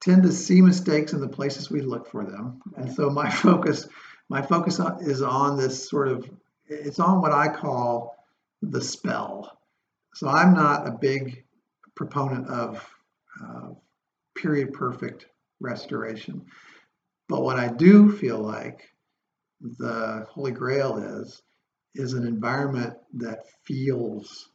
tend 0.00 0.22
to 0.22 0.32
see 0.32 0.60
mistakes 0.60 1.12
in 1.12 1.20
the 1.20 1.28
places 1.28 1.70
we 1.70 1.80
look 1.80 2.10
for 2.10 2.24
them. 2.24 2.60
And 2.76 2.92
so 2.92 3.10
my 3.10 3.30
focus, 3.30 3.88
my 4.28 4.42
focus 4.42 4.78
on, 4.78 5.02
is 5.02 5.22
on 5.22 5.56
this 5.56 5.88
sort 5.88 6.08
of, 6.08 6.30
it's 6.66 7.00
on 7.00 7.20
what 7.20 7.32
I 7.32 7.48
call 7.48 8.16
the 8.62 8.80
spell. 8.80 9.58
So 10.14 10.28
I'm 10.28 10.54
not 10.54 10.86
a 10.86 10.92
big 10.92 11.44
proponent 11.94 12.48
of 12.48 12.86
uh, 13.42 13.65
period 14.36 14.72
perfect 14.72 15.26
restoration. 15.60 16.46
But 17.28 17.42
what 17.42 17.58
I 17.58 17.68
do 17.68 18.12
feel 18.12 18.38
like 18.38 18.88
the 19.60 20.26
Holy 20.30 20.52
Grail 20.52 20.98
is, 20.98 21.42
is 21.94 22.12
an 22.12 22.26
environment 22.26 22.94
that 23.14 23.46
feels 23.64 24.50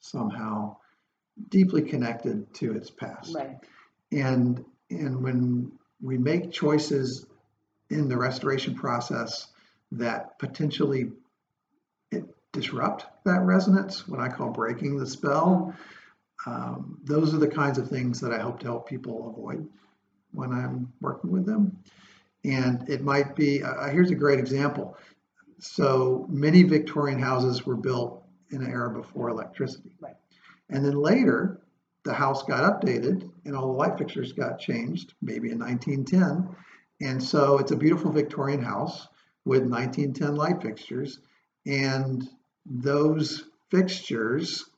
somehow 0.00 0.76
deeply 1.48 1.82
connected 1.82 2.52
to 2.54 2.72
its 2.76 2.90
past. 2.90 3.34
Right, 3.34 3.56
And 4.12 4.64
and 4.90 5.22
when 5.22 5.72
we 6.00 6.18
make 6.18 6.52
choices 6.52 7.26
in 7.90 8.08
the 8.08 8.16
restoration 8.16 8.74
process 8.74 9.48
that 9.92 10.38
potentially 10.38 11.12
it 12.10 12.24
disrupt 12.52 13.06
that 13.24 13.40
resonance, 13.40 14.06
what 14.06 14.20
I 14.20 14.28
call 14.28 14.50
breaking 14.50 14.98
the 14.98 15.06
spell, 15.06 15.74
um, 16.46 16.98
those 17.04 17.34
are 17.34 17.38
the 17.38 17.48
kinds 17.48 17.78
of 17.78 17.88
things 17.88 18.20
that 18.20 18.32
I 18.32 18.38
hope 18.38 18.60
to 18.60 18.66
help 18.66 18.88
people 18.88 19.30
avoid 19.30 19.66
when 20.32 20.52
I'm 20.52 20.92
working 21.00 21.30
with 21.30 21.46
them. 21.46 21.78
And 22.44 22.88
it 22.88 23.02
might 23.02 23.34
be 23.34 23.62
uh, 23.62 23.88
here's 23.88 24.10
a 24.10 24.16
great 24.16 24.38
example. 24.38 24.96
So 25.58 26.26
many 26.28 26.62
Victorian 26.62 27.18
houses 27.18 27.64
were 27.64 27.76
built 27.76 28.22
in 28.50 28.62
an 28.62 28.70
era 28.70 28.90
before 28.90 29.30
electricity. 29.30 29.96
Right. 30.00 30.16
And 30.68 30.84
then 30.84 30.96
later, 30.96 31.60
the 32.04 32.12
house 32.12 32.42
got 32.42 32.80
updated 32.80 33.30
and 33.44 33.56
all 33.56 33.68
the 33.68 33.78
light 33.78 33.98
fixtures 33.98 34.32
got 34.32 34.58
changed, 34.58 35.14
maybe 35.22 35.50
in 35.50 35.58
1910. 35.58 36.54
And 37.00 37.22
so 37.22 37.58
it's 37.58 37.72
a 37.72 37.76
beautiful 37.76 38.12
Victorian 38.12 38.62
house 38.62 39.08
with 39.44 39.62
1910 39.62 40.36
light 40.36 40.62
fixtures. 40.62 41.20
And 41.66 42.28
those 42.66 43.44
fixtures 43.70 44.68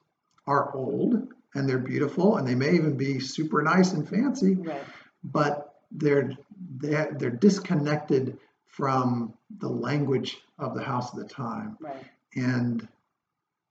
are 0.46 0.74
old 0.74 1.28
and 1.56 1.68
they're 1.68 1.78
beautiful 1.78 2.36
and 2.36 2.46
they 2.46 2.54
may 2.54 2.72
even 2.72 2.96
be 2.96 3.18
super 3.18 3.62
nice 3.62 3.92
and 3.92 4.08
fancy, 4.08 4.54
right, 4.54 4.82
but 5.24 5.74
they're 5.90 6.32
they're, 6.78 7.14
they're 7.18 7.30
disconnected 7.30 8.38
from 8.66 9.32
the 9.58 9.68
language 9.68 10.38
of 10.58 10.74
the 10.74 10.82
house 10.82 11.14
at 11.14 11.20
the 11.20 11.28
time. 11.28 11.76
Right, 11.80 12.04
and 12.34 12.86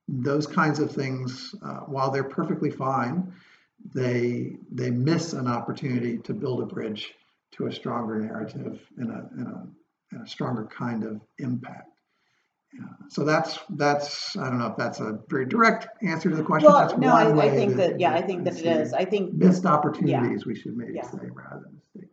those 0.08 0.46
kinds 0.46 0.80
of 0.80 0.92
things 0.92 1.56
uh, 1.64 1.80
while 1.82 2.12
they're 2.12 2.24
perfectly 2.24 2.70
fine 2.70 3.34
they 3.94 4.58
they 4.72 4.90
miss 4.90 5.34
an 5.34 5.48
opportunity 5.48 6.18
to 6.20 6.34
build 6.34 6.62
a 6.62 6.66
bridge 6.66 7.14
to 7.52 7.68
a 7.68 7.72
stronger 7.72 8.20
narrative 8.20 8.80
and 8.98 9.12
a, 9.12 9.30
and 9.38 9.48
a, 9.48 9.68
and 10.12 10.24
a 10.24 10.28
stronger 10.28 10.66
kind 10.66 11.04
of 11.04 11.22
impact. 11.40 11.95
So 13.10 13.24
that's 13.24 13.60
that's 13.72 14.36
i 14.38 14.50
don't 14.50 14.60
know 14.60 14.68
if 14.68 14.78
that's 14.78 15.00
a 15.00 15.20
very 15.30 15.46
direct 15.46 15.88
answer 16.04 16.30
to 16.30 16.36
the 16.36 16.44
question 16.44 16.72
that's 16.72 16.94
Well, 16.94 17.02
no, 17.02 17.36
one 17.36 17.40
I, 17.40 17.48
I 17.48 17.56
think 17.56 17.76
that, 17.78 18.00
yeah, 18.00 18.14
I 18.14 18.22
think 18.22 18.44
that 18.46 18.58
it 18.58 18.66
is. 18.66 18.94
I 18.94 19.06
think, 19.06 19.34
missed 19.34 19.66
opportunities 19.66 20.46
we 20.46 20.56
should 20.56 20.76
maybe 20.76 20.94
Yeah. 20.96 21.10
say 21.10 21.30
rather 21.32 21.62
than 21.64 21.82
mistakes 21.94 22.12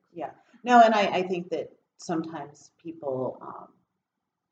no, 0.64 0.81
and 0.81 0.95
I, 0.95 1.07
I 1.07 1.23
think 1.23 1.50
that 1.50 1.71
sometimes 1.99 2.71
people, 2.83 3.38
um, 3.42 3.69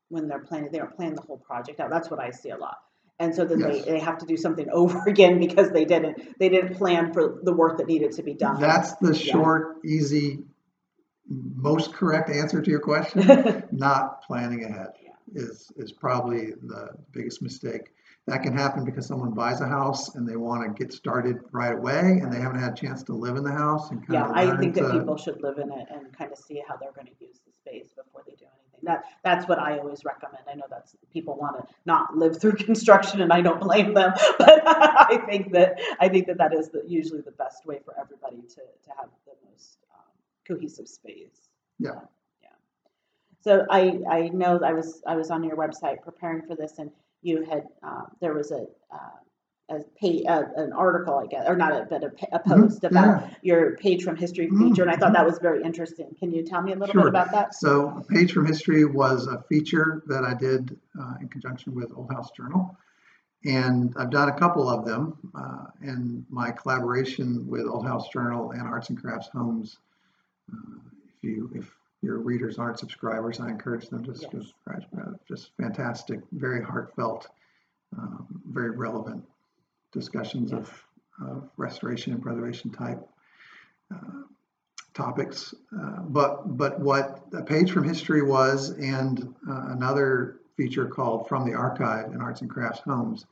when 0.09 0.27
they're 0.27 0.39
planning, 0.39 0.71
they 0.71 0.79
don't 0.79 0.95
plan 0.95 1.15
the 1.15 1.21
whole 1.21 1.37
project 1.37 1.79
out. 1.79 1.89
That's 1.89 2.09
what 2.11 2.19
I 2.19 2.31
see 2.31 2.49
a 2.49 2.57
lot. 2.57 2.77
And 3.19 3.33
so 3.33 3.45
then 3.45 3.59
they, 3.59 3.77
Yes. 3.77 3.85
they 3.85 3.99
have 3.99 4.17
to 4.19 4.25
do 4.25 4.35
something 4.35 4.67
over 4.73 5.03
again 5.07 5.39
because 5.39 5.71
they 5.71 5.85
didn't, 5.85 6.37
they 6.39 6.49
didn't 6.49 6.75
plan 6.75 7.13
for 7.13 7.39
the 7.43 7.53
work 7.53 7.77
that 7.77 7.87
needed 7.87 8.11
to 8.13 8.23
be 8.23 8.33
done. 8.33 8.59
that's 8.59 8.93
the 8.95 9.13
Yeah. 9.15 9.31
short 9.31 9.77
easy 9.85 10.43
most 11.29 11.93
correct 11.93 12.29
answer 12.29 12.61
to 12.61 12.69
your 12.69 12.81
question 12.81 13.63
not 13.71 14.21
planning 14.23 14.65
ahead 14.65 14.89
Yeah. 15.00 15.00
Is 15.33 15.71
is 15.75 15.91
probably 15.91 16.51
the 16.51 16.89
biggest 17.11 17.41
mistake. 17.41 17.93
That 18.27 18.43
can 18.43 18.55
happen 18.55 18.85
because 18.85 19.07
someone 19.07 19.31
buys 19.31 19.61
a 19.61 19.67
house 19.67 20.13
and 20.15 20.29
they 20.29 20.35
want 20.35 20.63
to 20.63 20.83
get 20.83 20.93
started 20.93 21.39
right 21.51 21.73
away 21.73 22.19
and 22.21 22.31
they 22.31 22.39
haven't 22.39 22.59
had 22.59 22.73
a 22.73 22.75
chance 22.75 23.01
to 23.03 23.13
live 23.13 23.35
in 23.35 23.43
the 23.43 23.51
house 23.51 23.89
and 23.89 23.99
kind 23.99 24.13
Yeah, 24.13 24.25
of 24.25 24.31
I 24.35 24.45
learn 24.45 24.59
think 24.59 24.75
that 24.75 24.91
people 24.91 25.17
should 25.17 25.41
live 25.41 25.57
in 25.57 25.71
it 25.71 25.87
and 25.89 26.15
kind 26.15 26.31
of 26.31 26.37
see 26.37 26.61
how 26.67 26.77
they're 26.77 26.91
gonna 26.91 27.09
use 27.19 27.39
the 27.45 27.51
space 27.51 27.93
before 27.95 28.21
they 28.27 28.33
do 28.33 28.45
anything. 28.45 28.81
That, 28.83 29.05
that's 29.23 29.47
what 29.47 29.57
I 29.57 29.79
always 29.79 30.05
recommend. 30.05 30.43
I 30.47 30.53
know 30.53 30.65
that's, 30.69 30.95
people 31.11 31.35
wanna 31.35 31.65
not 31.85 32.15
live 32.15 32.39
through 32.39 32.53
construction 32.67 33.21
and 33.21 33.33
I 33.33 33.41
don't 33.41 33.59
blame 33.59 33.95
them. 33.95 34.13
But 34.37 34.61
I 34.67 35.23
think 35.27 35.51
that, 35.53 35.79
I 35.99 36.07
think 36.07 36.27
that 36.27 36.37
that 36.37 36.53
is 36.53 36.69
the, 36.69 36.83
usually 36.87 37.21
the 37.21 37.31
best 37.31 37.65
way 37.65 37.79
for 37.83 37.95
everybody 37.99 38.37
to, 38.37 38.55
to 38.55 38.89
have 38.99 39.09
the 39.25 39.33
most 39.49 39.79
um, 39.95 40.05
cohesive 40.47 40.87
space. 40.87 41.49
Yeah. 41.79 42.01
So 43.41 43.65
I, 43.69 43.99
I 44.09 44.29
know 44.29 44.59
I 44.63 44.73
was, 44.73 45.01
I 45.05 45.15
was 45.15 45.31
on 45.31 45.43
your 45.43 45.57
website 45.57 46.01
preparing 46.03 46.43
for 46.47 46.55
this 46.55 46.77
and 46.77 46.91
you 47.21 47.43
had, 47.43 47.67
um, 47.83 48.07
there 48.21 48.33
was 48.33 48.51
a, 48.51 48.65
uh, 48.93 49.17
a 49.69 49.79
pay, 49.99 50.23
uh, 50.25 50.43
an 50.57 50.73
article, 50.73 51.17
I 51.17 51.27
guess, 51.27 51.47
or 51.47 51.55
not 51.55 51.71
a, 51.71 51.87
but 51.89 52.03
a, 52.03 52.11
a 52.33 52.39
Mhm, 52.39 52.61
post 52.61 52.83
about 52.83 53.21
yeah. 53.21 53.29
your 53.41 53.77
page 53.77 54.03
from 54.03 54.15
history 54.15 54.47
Mhm, 54.47 54.69
feature, 54.69 54.81
and 54.81 54.91
I 54.91 54.97
thought 54.97 55.13
that 55.13 55.25
was 55.25 55.39
very 55.39 55.63
interesting. 55.63 56.13
Can 56.19 56.31
you 56.31 56.43
tell 56.43 56.61
me 56.61 56.73
a 56.73 56.75
little 56.75 56.93
Sure. 56.93 57.03
bit 57.03 57.09
about 57.09 57.31
that? 57.31 57.55
So 57.55 58.03
page 58.09 58.33
from 58.33 58.45
history 58.45 58.85
was 58.85 59.27
a 59.27 59.41
feature 59.43 60.03
that 60.07 60.23
I 60.23 60.33
did 60.33 60.77
uh, 60.99 61.15
in 61.21 61.29
conjunction 61.29 61.73
with 61.73 61.91
Old 61.95 62.11
House 62.11 62.31
Journal. 62.31 62.77
And 63.45 63.93
I've 63.97 64.11
done 64.11 64.29
a 64.29 64.37
couple 64.37 64.69
of 64.69 64.85
them 64.85 65.17
uh, 65.33 65.65
in 65.81 66.25
my 66.29 66.51
collaboration 66.51 67.47
with 67.47 67.65
Old 67.65 67.87
House 67.87 68.09
Journal 68.09 68.51
and 68.51 68.61
Arts 68.63 68.89
and 68.89 69.01
Crafts 69.01 69.29
Homes. 69.29 69.77
Uh, 70.51 70.79
if 71.07 71.23
you, 71.23 71.49
if 71.55 71.75
your 72.01 72.17
readers 72.19 72.57
aren't 72.57 72.79
subscribers, 72.79 73.39
I 73.39 73.49
encourage 73.49 73.89
them 73.89 74.03
to 74.03 74.11
Yes. 74.11 74.21
subscribe. 74.21 74.83
Uh, 74.97 75.11
Just 75.27 75.51
fantastic, 75.57 76.19
very 76.31 76.61
heartfelt, 76.63 77.27
um, 77.97 78.41
very 78.49 78.71
relevant 78.71 79.23
discussions 79.91 80.51
of, 80.53 80.71
of 81.25 81.49
restoration 81.57 82.13
and 82.13 82.21
preservation 82.21 82.71
type 82.71 83.07
uh, 83.93 84.23
topics. 84.93 85.53
Uh, 85.77 86.01
but 86.01 86.57
but 86.57 86.79
what 86.79 87.23
a 87.33 87.43
page 87.43 87.71
from 87.71 87.83
history 87.83 88.21
was, 88.23 88.69
and 88.71 89.33
uh, 89.49 89.67
another 89.69 90.39
feature 90.57 90.85
called 90.87 91.27
From 91.27 91.45
the 91.45 91.53
Archive 91.53 92.11
in 92.13 92.21
Arts 92.21 92.41
and 92.41 92.49
Crafts 92.49 92.79
Homes, 92.81 93.25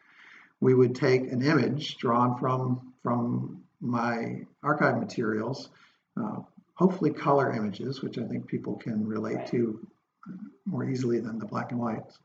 we 0.61 0.73
would 0.73 0.95
take 0.95 1.31
an 1.31 1.41
image 1.41 1.97
drawn 1.97 2.37
from 2.37 2.93
from 3.01 3.61
my 3.81 4.45
archive 4.61 4.99
materials, 4.99 5.69
uh, 6.21 6.41
hopefully 6.79 7.11
color 7.11 7.51
images, 7.51 8.01
which 8.01 8.17
I 8.17 8.25
think 8.25 8.47
people 8.47 8.75
can 8.77 9.05
relate 9.05 9.47
to 9.47 9.85
more 10.65 10.89
easily 10.89 11.19
than 11.19 11.37
the 11.37 11.45
black 11.45 11.71
and 11.71 11.79
whites. 11.79 12.17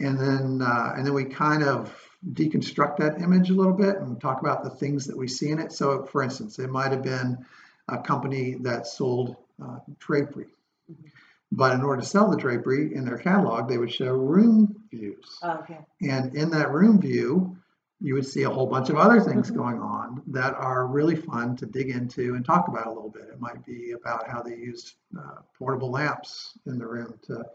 And 0.00 0.18
then, 0.18 0.60
uh, 0.60 0.94
and 0.96 1.06
then 1.06 1.14
we 1.14 1.24
kind 1.24 1.62
of 1.62 1.96
deconstruct 2.32 2.96
that 2.96 3.20
image 3.20 3.50
a 3.50 3.54
little 3.54 3.72
bit 3.72 3.98
and 3.98 4.20
talk 4.20 4.40
about 4.40 4.64
the 4.64 4.70
things 4.70 5.06
that 5.06 5.16
we 5.16 5.28
see 5.28 5.50
in 5.50 5.60
it. 5.60 5.70
So, 5.70 6.04
for 6.06 6.24
instance, 6.24 6.58
it 6.58 6.68
might 6.68 6.90
have 6.90 7.04
been 7.04 7.46
a 7.88 7.98
company 7.98 8.56
that 8.62 8.88
sold 8.88 9.36
uh, 9.62 9.78
drapery. 10.00 10.48
Mhm. 10.90 11.10
But 11.52 11.74
in 11.74 11.82
order 11.82 12.00
to 12.00 12.08
sell 12.08 12.28
the 12.28 12.36
drapery 12.36 12.94
in 12.96 13.04
their 13.04 13.18
catalog, 13.18 13.68
they 13.68 13.78
would 13.78 13.92
show 13.92 14.14
room 14.14 14.82
views. 14.90 15.38
Oh, 15.44 15.58
okay. 15.58 15.78
And 16.00 16.34
in 16.34 16.50
that 16.50 16.72
room 16.72 17.00
view, 17.00 17.56
you 18.02 18.14
would 18.14 18.26
see 18.26 18.42
a 18.42 18.50
whole 18.50 18.66
bunch 18.66 18.90
of 18.90 18.96
other 18.96 19.20
things 19.20 19.50
Mhm. 19.50 19.54
going 19.56 19.80
on 19.80 20.22
that 20.26 20.54
are 20.54 20.86
really 20.88 21.14
fun 21.14 21.54
to 21.56 21.66
dig 21.66 21.88
into 21.88 22.34
and 22.34 22.44
talk 22.44 22.66
about 22.66 22.86
a 22.86 22.92
little 22.92 23.10
bit. 23.10 23.28
It 23.28 23.40
might 23.40 23.64
be 23.64 23.92
about 23.92 24.26
how 24.26 24.42
they 24.42 24.56
used 24.56 24.96
uh, 25.16 25.36
portable 25.56 25.90
lamps 25.90 26.58
in 26.66 26.78
the 26.78 26.86
room 26.86 27.14
to, 27.22 27.46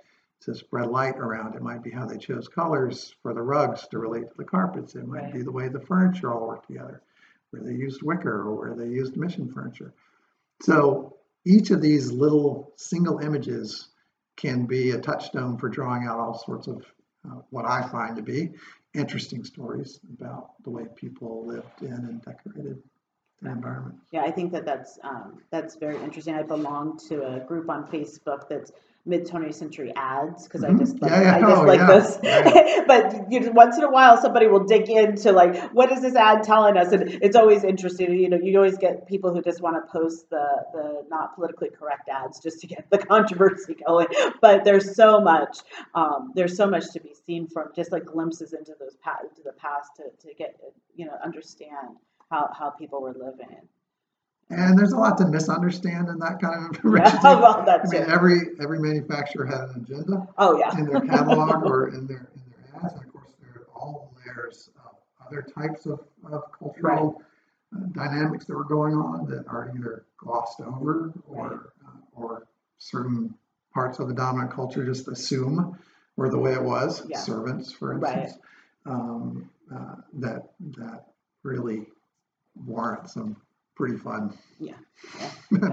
to 0.41 0.55
spread 0.55 0.87
light 0.89 1.17
around. 1.19 1.55
It 1.55 1.61
might 1.61 1.83
be 1.83 1.91
how 1.91 2.05
they 2.05 2.17
chose 2.17 2.47
colors 2.47 3.13
for 3.21 3.33
the 3.33 3.41
rugs 3.41 3.87
to 3.89 3.99
relate 3.99 4.29
to 4.29 4.37
the 4.37 4.45
carpets. 4.45 4.95
It 4.95 5.05
might 5.05 5.23
Right. 5.23 5.33
be 5.33 5.41
the 5.41 5.51
way 5.51 5.67
the 5.67 5.81
furniture 5.81 6.31
all 6.33 6.47
worked 6.47 6.67
together, 6.67 7.01
where 7.49 7.61
they 7.63 7.73
used 7.73 8.01
wicker 8.01 8.41
or 8.47 8.55
where 8.55 8.73
they 8.73 8.87
used 8.87 9.17
mission 9.17 9.51
furniture. 9.51 9.93
So 10.61 11.17
each 11.43 11.71
of 11.71 11.81
these 11.81 12.11
little 12.11 12.71
single 12.77 13.19
images 13.19 13.89
can 14.37 14.65
be 14.65 14.91
a 14.91 14.99
touchstone 14.99 15.57
for 15.57 15.67
drawing 15.67 16.05
out 16.05 16.19
all 16.19 16.37
sorts 16.37 16.67
of 16.67 16.85
uh, 17.25 17.41
what 17.49 17.65
I 17.65 17.81
find 17.89 18.15
to 18.15 18.21
be 18.21 18.53
interesting 18.97 19.43
stories 19.43 19.99
about 20.13 20.61
the 20.63 20.69
way 20.69 20.85
people 20.95 21.45
lived 21.45 21.81
in 21.81 21.93
and 21.93 22.21
decorated 22.23 22.81
their 23.41 23.53
environment. 23.53 23.95
Yeah, 24.11 24.23
I 24.23 24.31
think 24.31 24.51
that 24.51 24.65
that's 24.65 24.97
um, 25.03 25.39
that's 25.51 25.75
very 25.75 26.01
interesting. 26.03 26.33
I 26.33 26.43
belong 26.43 26.97
to 27.09 27.35
a 27.35 27.39
group 27.39 27.69
on 27.69 27.87
Facebook 27.87 28.49
that's 28.49 28.71
mid 29.07 29.25
20th 29.25 29.55
century 29.55 29.93
ads 29.95 30.43
because 30.43 30.63
I 30.63 30.69
Mhm. 30.71 30.79
just 30.79 31.01
like, 31.01 31.11
Yeah, 31.11 31.21
yeah. 31.21 31.35
I 31.37 31.41
just 31.41 31.61
Oh, 31.61 31.65
like 31.65 31.79
yeah. 31.79 31.87
Yeah. 32.23 32.83
but 32.87 33.31
you 33.31 33.39
know, 33.39 33.51
once 33.51 33.77
in 33.77 33.83
a 33.83 33.89
while, 33.91 34.21
somebody 34.21 34.47
will 34.47 34.65
dig 34.65 34.89
into 34.89 35.31
like, 35.31 35.55
what 35.71 35.91
is 35.91 36.01
this 36.01 36.15
ad 36.15 36.43
telling 36.43 36.77
us? 36.77 36.91
And 36.91 37.09
it's 37.21 37.35
always 37.35 37.63
interesting. 37.63 38.13
You 38.13 38.29
know, 38.29 38.37
you 38.37 38.57
always 38.57 38.77
get 38.77 39.07
people 39.07 39.33
who 39.33 39.41
just 39.41 39.61
want 39.61 39.75
to 39.77 39.91
post 39.91 40.29
the 40.29 40.45
the 40.73 41.03
not 41.09 41.35
politically 41.35 41.69
correct 41.69 42.09
ads 42.09 42.39
just 42.39 42.59
to 42.61 42.67
get 42.67 42.89
the 42.89 42.97
controversy 43.13 43.75
going. 43.87 44.07
But 44.41 44.63
there's 44.65 44.95
so 44.95 45.21
much. 45.21 45.59
Um, 45.95 46.31
there's 46.35 46.55
so 46.55 46.67
much 46.67 46.91
to 46.91 46.99
be 46.99 47.13
seen 47.25 47.47
from 47.47 47.69
just 47.75 47.91
like 47.91 48.05
glimpses 48.05 48.53
into 48.53 48.73
those 48.79 48.95
past, 49.03 49.23
into 49.29 49.41
the 49.43 49.53
past 49.53 49.91
to 49.97 50.03
to 50.27 50.33
get 50.35 50.59
you 50.95 51.05
know 51.05 51.15
understand 51.23 51.97
how 52.29 52.49
how 52.57 52.69
people 52.71 53.01
were 53.01 53.13
living. 53.13 53.61
And 54.49 54.77
there's 54.79 54.93
a 54.93 54.97
lot 54.97 55.17
to 55.17 55.27
misunderstand 55.27 56.07
in 56.09 56.19
that 56.19 56.39
kind 56.41 56.65
of 56.65 56.75
information. 56.75 57.19
Yeah, 57.23 57.39
well, 57.41 57.61
I 57.61 57.65
that's 57.65 57.91
mean, 57.91 58.03
it. 58.03 58.09
every 58.09 58.39
every 58.61 58.79
manufacturer 58.79 59.45
had 59.45 59.61
an 59.75 59.85
agenda 59.87 60.27
Oh 60.37 60.57
yeah. 60.57 60.77
in 60.77 60.85
their 60.85 61.01
catalog 61.01 61.63
or 61.63 61.89
in 61.95 62.07
their 62.07 62.29
in 62.35 62.41
their 62.51 62.83
ads. 62.85 62.93
And 62.93 63.05
of 63.05 63.11
course, 63.13 63.31
there 63.41 63.61
are 63.61 63.67
all 63.75 64.13
layers 64.25 64.69
of 64.85 64.95
other 65.27 65.41
types 65.41 65.85
of, 65.85 65.99
of 66.31 66.43
cultural 66.57 67.21
uh, 67.75 67.79
dynamics 67.91 68.45
that 68.45 68.55
were 68.55 68.63
going 68.63 68.93
on 68.95 69.25
that 69.29 69.45
are 69.47 69.71
either 69.75 70.05
glossed 70.17 70.61
over 70.61 71.11
or 71.27 71.73
uh, 71.85 71.91
or 72.13 72.47
certain 72.77 73.33
parts 73.73 73.99
of 73.99 74.07
the 74.07 74.13
dominant 74.13 74.51
culture 74.51 74.85
just 74.85 75.07
assume 75.09 75.77
were 76.15 76.29
the 76.29 76.37
way 76.39 76.53
it 76.53 76.63
was. 76.63 77.03
Yeah. 77.07 77.19
Servants, 77.19 77.71
for 77.73 77.95
Right. 77.97 78.19
instance, 78.19 78.41
um, 78.85 79.49
uh, 79.75 79.95
that 80.13 80.51
that 80.77 81.07
really 81.43 81.85
warrant 82.65 83.09
some 83.09 83.35
pretty 83.77 83.97
fun 83.97 84.37
Yeah, 84.59 84.73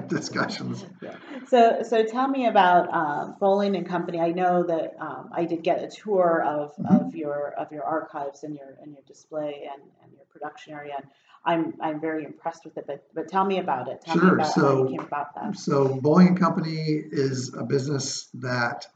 discussions. 0.09 0.85
Yeah. 1.03 1.17
So, 1.49 1.83
so 1.89 2.05
tell 2.05 2.29
me 2.29 2.47
about 2.47 2.93
um, 2.93 3.37
Bolling 3.41 3.75
and 3.77 3.87
Company. 3.89 4.21
I 4.21 4.29
know 4.31 4.63
that 4.63 4.95
um, 5.01 5.31
I 5.35 5.47
did 5.47 5.63
get 5.63 5.83
a 5.83 5.89
tour 5.89 6.45
of, 6.47 6.77
Mhm. 6.77 7.07
of 7.09 7.17
your 7.17 7.55
of 7.59 7.73
your 7.73 7.83
archives 7.85 8.45
and 8.45 8.55
your 8.55 8.77
and 8.83 8.93
your 8.93 9.03
display 9.07 9.67
and, 9.73 9.83
and 10.03 10.13
your 10.13 10.27
production 10.27 10.75
area. 10.75 10.95
And 10.99 11.07
I'm 11.47 11.75
I'm 11.81 11.99
very 12.01 12.25
impressed 12.25 12.65
with 12.67 12.77
it. 12.77 12.85
But 12.87 13.05
but 13.15 13.27
tell 13.29 13.45
me 13.47 13.59
about 13.59 13.89
it. 13.89 14.03
Tell 14.03 14.17
me 14.17 14.21
Sure, 14.21 14.35
about 14.35 14.47
how 14.49 14.53
so- 14.61 14.83
you 14.85 14.91
came 14.99 15.07
about 15.07 15.35
that. 15.35 15.57
So 15.57 15.99
Bolling 16.01 16.29
and 16.29 16.39
Company 16.39 17.03
is 17.11 17.55
a 17.55 17.65
business 17.65 18.29
that 18.35 18.87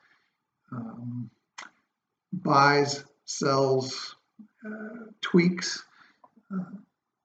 um, 0.70 1.30
buys, 2.32 3.04
sells, 3.24 4.16
uh, 4.66 5.06
tweaks 5.22 5.82
uh, 6.52 6.64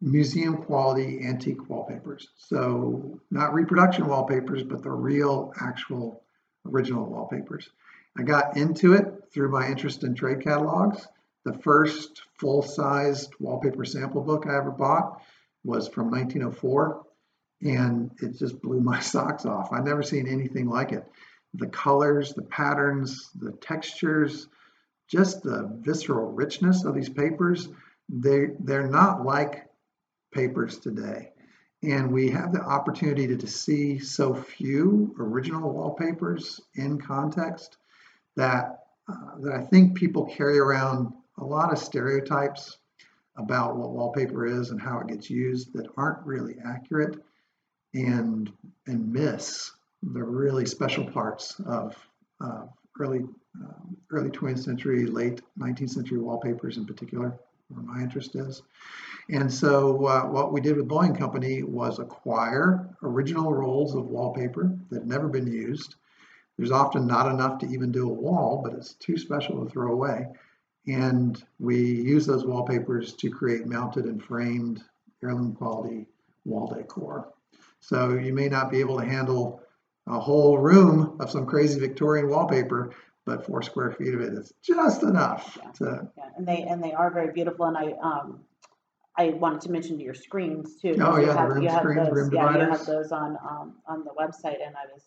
museum 0.04 0.58
quality 0.58 1.26
antique 1.26 1.70
wallpapers. 1.70 2.28
So 2.38 3.22
not 3.32 3.54
reproduction 3.54 4.06
wallpapers, 4.08 4.64
but 4.64 4.84
the 4.84 4.92
real, 4.92 5.54
actual, 5.62 6.24
original 6.66 7.06
wallpapers. 7.06 7.70
I 8.18 8.24
got 8.24 8.58
into 8.58 8.94
it 8.94 9.30
through 9.34 9.50
my 9.50 9.68
interest 9.68 10.04
in 10.04 10.14
trade 10.14 10.42
catalogs. 10.42 11.08
The 11.46 11.54
first 11.54 12.22
full-sized 12.38 13.34
wallpaper 13.40 13.86
sample 13.86 14.22
book 14.22 14.46
I 14.46 14.58
ever 14.58 14.72
bought 14.72 15.22
was 15.64 15.88
from 15.88 16.12
1904 16.12 17.04
and 17.62 18.12
it 18.22 18.38
just 18.38 18.62
blew 18.62 18.82
my 18.82 19.00
socks 19.14 19.46
off. 19.46 19.72
I've 19.72 19.86
never 19.86 20.04
seen 20.04 20.28
anything 20.28 20.68
like 20.68 20.92
it. 20.92 21.08
The 21.54 21.68
colors, 21.68 22.34
the 22.34 22.44
patterns, 22.44 23.30
the 23.36 23.54
textures, 23.54 24.48
just 25.08 25.44
the 25.44 25.70
visceral 25.80 26.32
richness 26.32 26.84
of 26.84 26.94
these 26.94 27.10
papers. 27.10 27.70
They 28.10 28.48
they're 28.60 28.88
not 28.88 29.24
like 29.24 29.66
papers 30.34 30.78
today. 30.78 31.32
And 31.84 32.12
we 32.12 32.30
have 32.30 32.54
the 32.54 32.62
opportunity 32.62 33.28
to, 33.28 33.38
to 33.38 33.48
see 33.48 34.00
so 34.00 34.34
few 34.34 35.14
original 35.20 35.74
wallpapers 35.74 36.62
in 36.76 37.00
context 37.00 37.78
that 38.36 38.80
uh, 39.10 39.38
that 39.42 39.54
I 39.54 39.62
think 39.66 39.98
people 39.98 40.26
carry 40.26 40.58
around 40.60 41.14
a 41.38 41.44
lot 41.44 41.74
of 41.74 41.78
stereotypes 41.78 42.78
about 43.36 43.76
what 43.76 43.92
wallpaper 43.92 44.46
is 44.46 44.70
and 44.70 44.82
how 44.82 45.00
it 45.00 45.08
gets 45.08 45.30
used 45.30 45.74
that 45.74 45.88
aren't 45.98 46.26
really 46.26 46.56
accurate 46.66 47.22
and 47.94 48.52
and 48.88 49.12
miss 49.12 49.72
the 50.02 50.24
really 50.24 50.66
special 50.66 51.06
parts 51.06 51.60
of 51.66 51.96
uh, 52.42 52.66
early 53.00 53.26
um, 53.62 53.98
early 54.12 54.30
20th 54.30 54.64
century, 54.64 55.06
late 55.06 55.42
19th 55.60 55.92
century 55.92 56.18
wallpapers 56.18 56.78
in 56.78 56.86
particular, 56.86 57.38
where 57.68 57.84
my 57.84 58.02
interest 58.02 58.36
is. 58.36 58.64
And 59.30 59.52
so 59.52 60.06
uh, 60.06 60.24
what 60.24 60.52
we 60.52 60.62
did 60.62 60.76
with 60.76 60.88
Bolling 60.88 61.16
Company 61.16 61.64
was 61.64 62.00
acquire 62.00 62.90
original 63.02 63.54
rolls 63.54 63.96
of 63.96 64.08
wallpaper 64.08 64.78
that 64.90 65.00
had 65.00 65.08
never 65.08 65.30
been 65.30 65.48
used. 65.48 65.96
There's 66.58 66.72
often 66.72 67.08
not 67.08 67.32
enough 67.32 67.60
to 67.60 67.68
even 67.68 67.92
do 67.92 68.10
a 68.10 68.14
wall, 68.14 68.62
but 68.64 68.74
it's 68.74 68.94
too 68.96 69.18
special 69.18 69.64
to 69.64 69.70
throw 69.70 69.94
away. 69.94 70.28
And 70.88 71.42
we 71.60 71.78
use 71.78 72.26
those 72.26 72.46
wallpapers 72.46 73.14
to 73.14 73.30
create 73.30 73.66
mounted 73.66 74.06
and 74.06 74.22
framed 74.22 74.84
heirloom 75.24 75.56
quality 75.56 76.08
wall 76.46 76.68
decor. 76.68 77.30
So 77.80 78.14
you 78.14 78.34
may 78.34 78.50
not 78.50 78.70
be 78.70 78.82
able 78.82 79.00
to 79.00 79.06
handle 79.06 79.62
a 80.08 80.20
whole 80.20 80.58
room 80.58 81.18
of 81.20 81.32
some 81.32 81.46
crazy 81.46 81.80
Victorian 81.80 82.28
wallpaper, 82.30 82.94
but 83.26 83.46
four 83.46 83.62
square 83.62 83.92
feet 83.92 84.14
of 84.14 84.22
it 84.22 84.34
is 84.34 84.54
just 84.62 85.04
enough 85.04 85.58
to. 85.76 86.10
Yeah, 86.18 86.24
and 86.38 86.46
they 86.46 86.64
and 86.64 86.84
they 86.84 86.92
are 86.94 87.10
very 87.10 87.32
beautiful. 87.32 87.66
And 87.66 87.78
I 87.78 87.94
um 88.02 88.42
I 89.18 89.30
wanted 89.30 89.62
to 89.62 89.72
mention 89.72 90.00
your 90.00 90.14
screens 90.14 90.76
too. 90.76 90.96
Oh, 91.00 91.18
you 91.18 91.28
yeah, 91.28 91.34
the 91.34 91.40
have, 91.40 91.50
room 91.50 91.64
you 91.64 91.70
have 91.70 91.80
screens, 91.82 92.08
those, 92.08 92.16
room 92.16 92.34
yeah, 92.34 92.54
you 92.54 92.72
have 92.72 92.86
those 92.86 93.12
on 93.12 93.38
um 93.48 93.76
on 93.88 94.04
the 94.04 94.12
website, 94.12 94.66
and 94.66 94.76
I 94.76 94.92
was 94.92 95.04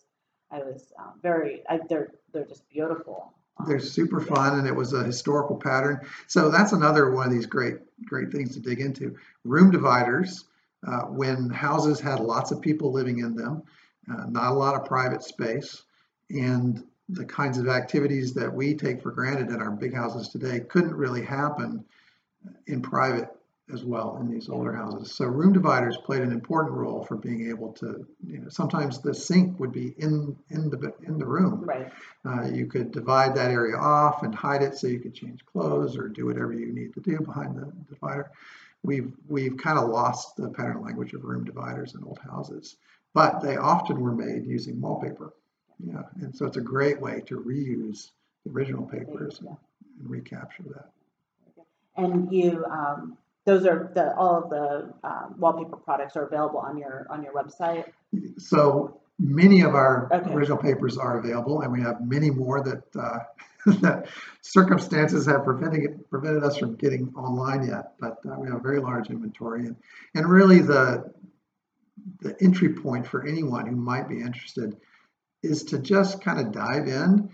I 0.51 0.59
was 0.59 0.93
um, 0.97 1.13
very 1.21 1.63
I, 1.69 1.79
they're 1.89 2.13
they're 2.31 2.45
just 2.45 2.67
beautiful. 2.69 3.33
They're 3.65 3.79
super 3.79 4.21
fun, 4.21 4.59
and 4.59 4.67
it 4.67 4.75
was 4.75 4.93
a 4.93 5.03
historical 5.03 5.55
pattern. 5.55 6.01
So 6.27 6.51
that's 6.51 6.73
another 6.73 7.09
one 7.09 7.25
of 7.25 7.33
these 7.33 7.47
great, 7.47 7.77
great 8.05 8.31
things 8.31 8.53
to 8.53 8.59
dig 8.59 8.81
into. 8.81 9.15
Room 9.45 9.71
dividers, 9.71 10.45
uh, 10.87 11.05
when 11.05 11.49
houses 11.49 11.99
had 11.99 12.19
lots 12.19 12.51
of 12.51 12.61
people 12.61 12.91
living 12.91 13.17
in 13.17 13.35
them, 13.35 13.63
uh, 14.11 14.25
not 14.27 14.51
a 14.51 14.53
lot 14.53 14.75
of 14.75 14.85
private 14.85 15.23
space, 15.23 15.83
and 16.29 16.83
the 17.09 17.25
kinds 17.25 17.57
of 17.57 17.67
activities 17.67 18.33
that 18.35 18.53
we 18.53 18.75
take 18.75 19.01
for 19.01 19.11
granted 19.11 19.49
in 19.49 19.59
our 19.59 19.71
big 19.71 19.93
houses 19.93 20.29
today 20.29 20.59
couldn't 20.59 20.93
really 20.93 21.23
happen 21.23 21.83
in 22.67 22.81
private 22.81 23.29
as 23.73 23.83
well 23.83 24.17
in 24.21 24.29
these 24.29 24.49
older 24.49 24.73
houses. 24.73 25.13
So 25.13 25.25
room 25.25 25.51
dividers 25.51 25.97
played 25.97 26.21
an 26.21 26.31
important 26.31 26.73
role 26.75 27.03
for 27.03 27.15
being 27.17 27.49
able 27.49 27.73
to, 27.73 28.07
you 28.25 28.39
know, 28.39 28.49
sometimes 28.49 29.01
the 29.01 29.13
sink 29.13 29.59
would 29.59 29.73
be 29.73 29.93
in 29.97 30.35
in 30.49 30.69
the 30.69 30.93
in 31.03 31.17
the 31.17 31.25
room. 31.25 31.63
right. 31.65 31.91
Uh, 32.25 32.47
you 32.47 32.65
could 32.65 32.91
divide 32.91 33.35
that 33.35 33.51
area 33.51 33.75
off 33.75 34.23
and 34.23 34.33
hide 34.33 34.61
it 34.61 34.75
so 34.77 34.87
you 34.87 34.99
could 34.99 35.13
change 35.13 35.45
clothes 35.45 35.97
or 35.97 36.07
do 36.07 36.25
whatever 36.25 36.53
you 36.53 36.71
need 36.73 36.93
to 36.93 37.01
do 37.01 37.19
behind 37.19 37.57
the 37.57 37.71
divider. 37.89 38.31
We've 38.83 39.11
we've 39.27 39.57
kind 39.57 39.77
of 39.77 39.89
lost 39.89 40.37
the 40.37 40.49
pattern 40.49 40.81
language 40.81 41.13
of 41.13 41.23
room 41.25 41.43
dividers 41.43 41.93
in 41.95 42.03
old 42.03 42.19
houses, 42.19 42.77
but 43.13 43.41
they 43.41 43.57
often 43.57 43.99
were 43.99 44.15
made 44.15 44.45
using 44.45 44.79
wallpaper. 44.79 45.33
Yeah, 45.85 46.03
and 46.21 46.33
so 46.35 46.45
it's 46.45 46.57
a 46.57 46.61
great 46.61 46.99
way 47.01 47.21
to 47.27 47.39
reuse 47.41 48.11
the 48.45 48.51
original 48.51 48.85
papers 48.85 49.41
Yeah. 49.43 49.55
and 49.99 50.09
recapture 50.09 50.63
that. 50.73 50.89
And 51.97 52.31
you 52.31 52.63
um 52.65 53.17
those 53.47 53.65
are 53.65 53.91
the 53.95 54.13
all 54.17 54.43
of 54.43 54.49
the 54.49 54.93
um, 55.05 55.35
wallpaper 55.39 55.77
products 55.77 56.17
are 56.17 56.27
available 56.27 56.59
on 56.59 56.77
your 56.77 57.07
on 57.09 57.23
your 57.23 57.33
website. 57.33 57.85
So 58.37 58.99
many 59.17 59.61
of 59.61 59.73
our 59.73 60.09
Okay. 60.13 60.33
original 60.33 60.57
papers 60.57 60.97
are 60.97 61.17
available, 61.17 61.61
and 61.61 61.71
we 61.71 61.81
have 61.81 62.05
many 62.05 62.29
more 62.29 62.61
that 62.61 62.83
uh, 62.95 63.19
that 63.81 64.07
circumstances 64.41 65.25
have 65.25 65.45
prevented 65.45 66.07
prevented 66.09 66.43
us 66.43 66.57
from 66.57 66.75
getting 66.75 67.11
online 67.15 67.65
yet. 67.65 67.93
But 67.99 68.17
uh, 68.29 68.35
we 68.37 68.47
have 68.49 68.57
a 68.57 68.61
very 68.61 68.81
large 68.81 69.09
inventory, 69.09 69.65
and 69.65 69.77
and 70.13 70.27
really 70.29 70.59
the 70.59 71.11
the 72.19 72.35
entry 72.41 72.73
point 72.73 73.07
for 73.07 73.25
anyone 73.25 73.65
who 73.65 73.77
might 73.77 74.09
be 74.09 74.19
interested 74.19 74.75
is 75.41 75.63
to 75.63 75.79
just 75.79 76.21
kind 76.21 76.39
of 76.39 76.51
dive 76.51 76.87
in. 76.87 77.29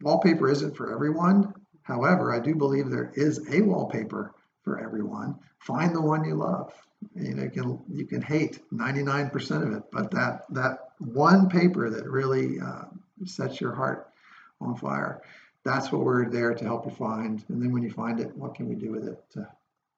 Wallpaper 0.00 0.48
isn't 0.48 0.74
for 0.74 0.90
everyone. 0.94 1.52
However, 1.82 2.32
I 2.32 2.40
do 2.40 2.54
believe 2.54 2.88
there 2.88 3.12
is 3.14 3.46
a 3.52 3.60
wallpaper 3.60 4.34
for 4.64 4.80
everyone. 4.80 5.38
Find 5.58 5.94
the 5.94 6.00
one 6.00 6.24
you 6.24 6.34
love. 6.34 6.72
You 7.14 7.34
know, 7.34 7.44
you 7.44 7.50
can 7.50 7.78
you 7.90 8.06
can 8.06 8.22
hate 8.22 8.60
99% 8.72 9.62
of 9.62 9.72
it, 9.74 9.82
but 9.92 10.10
that 10.10 10.46
that 10.50 10.90
one 10.98 11.48
paper 11.48 11.90
that 11.90 12.08
really 12.08 12.58
uh, 12.60 12.84
sets 13.26 13.60
your 13.60 13.74
heart 13.74 14.08
on 14.60 14.74
fire, 14.74 15.22
that's 15.64 15.92
what 15.92 16.02
we're 16.02 16.28
there 16.30 16.54
to 16.54 16.64
help 16.64 16.86
you 16.86 16.92
find. 16.92 17.44
And 17.48 17.62
then 17.62 17.72
when 17.72 17.82
you 17.82 17.90
find 17.90 18.20
it, 18.20 18.34
what 18.36 18.54
can 18.54 18.68
we 18.68 18.74
do 18.74 18.90
with 18.90 19.06
it 19.06 19.22
to 19.32 19.48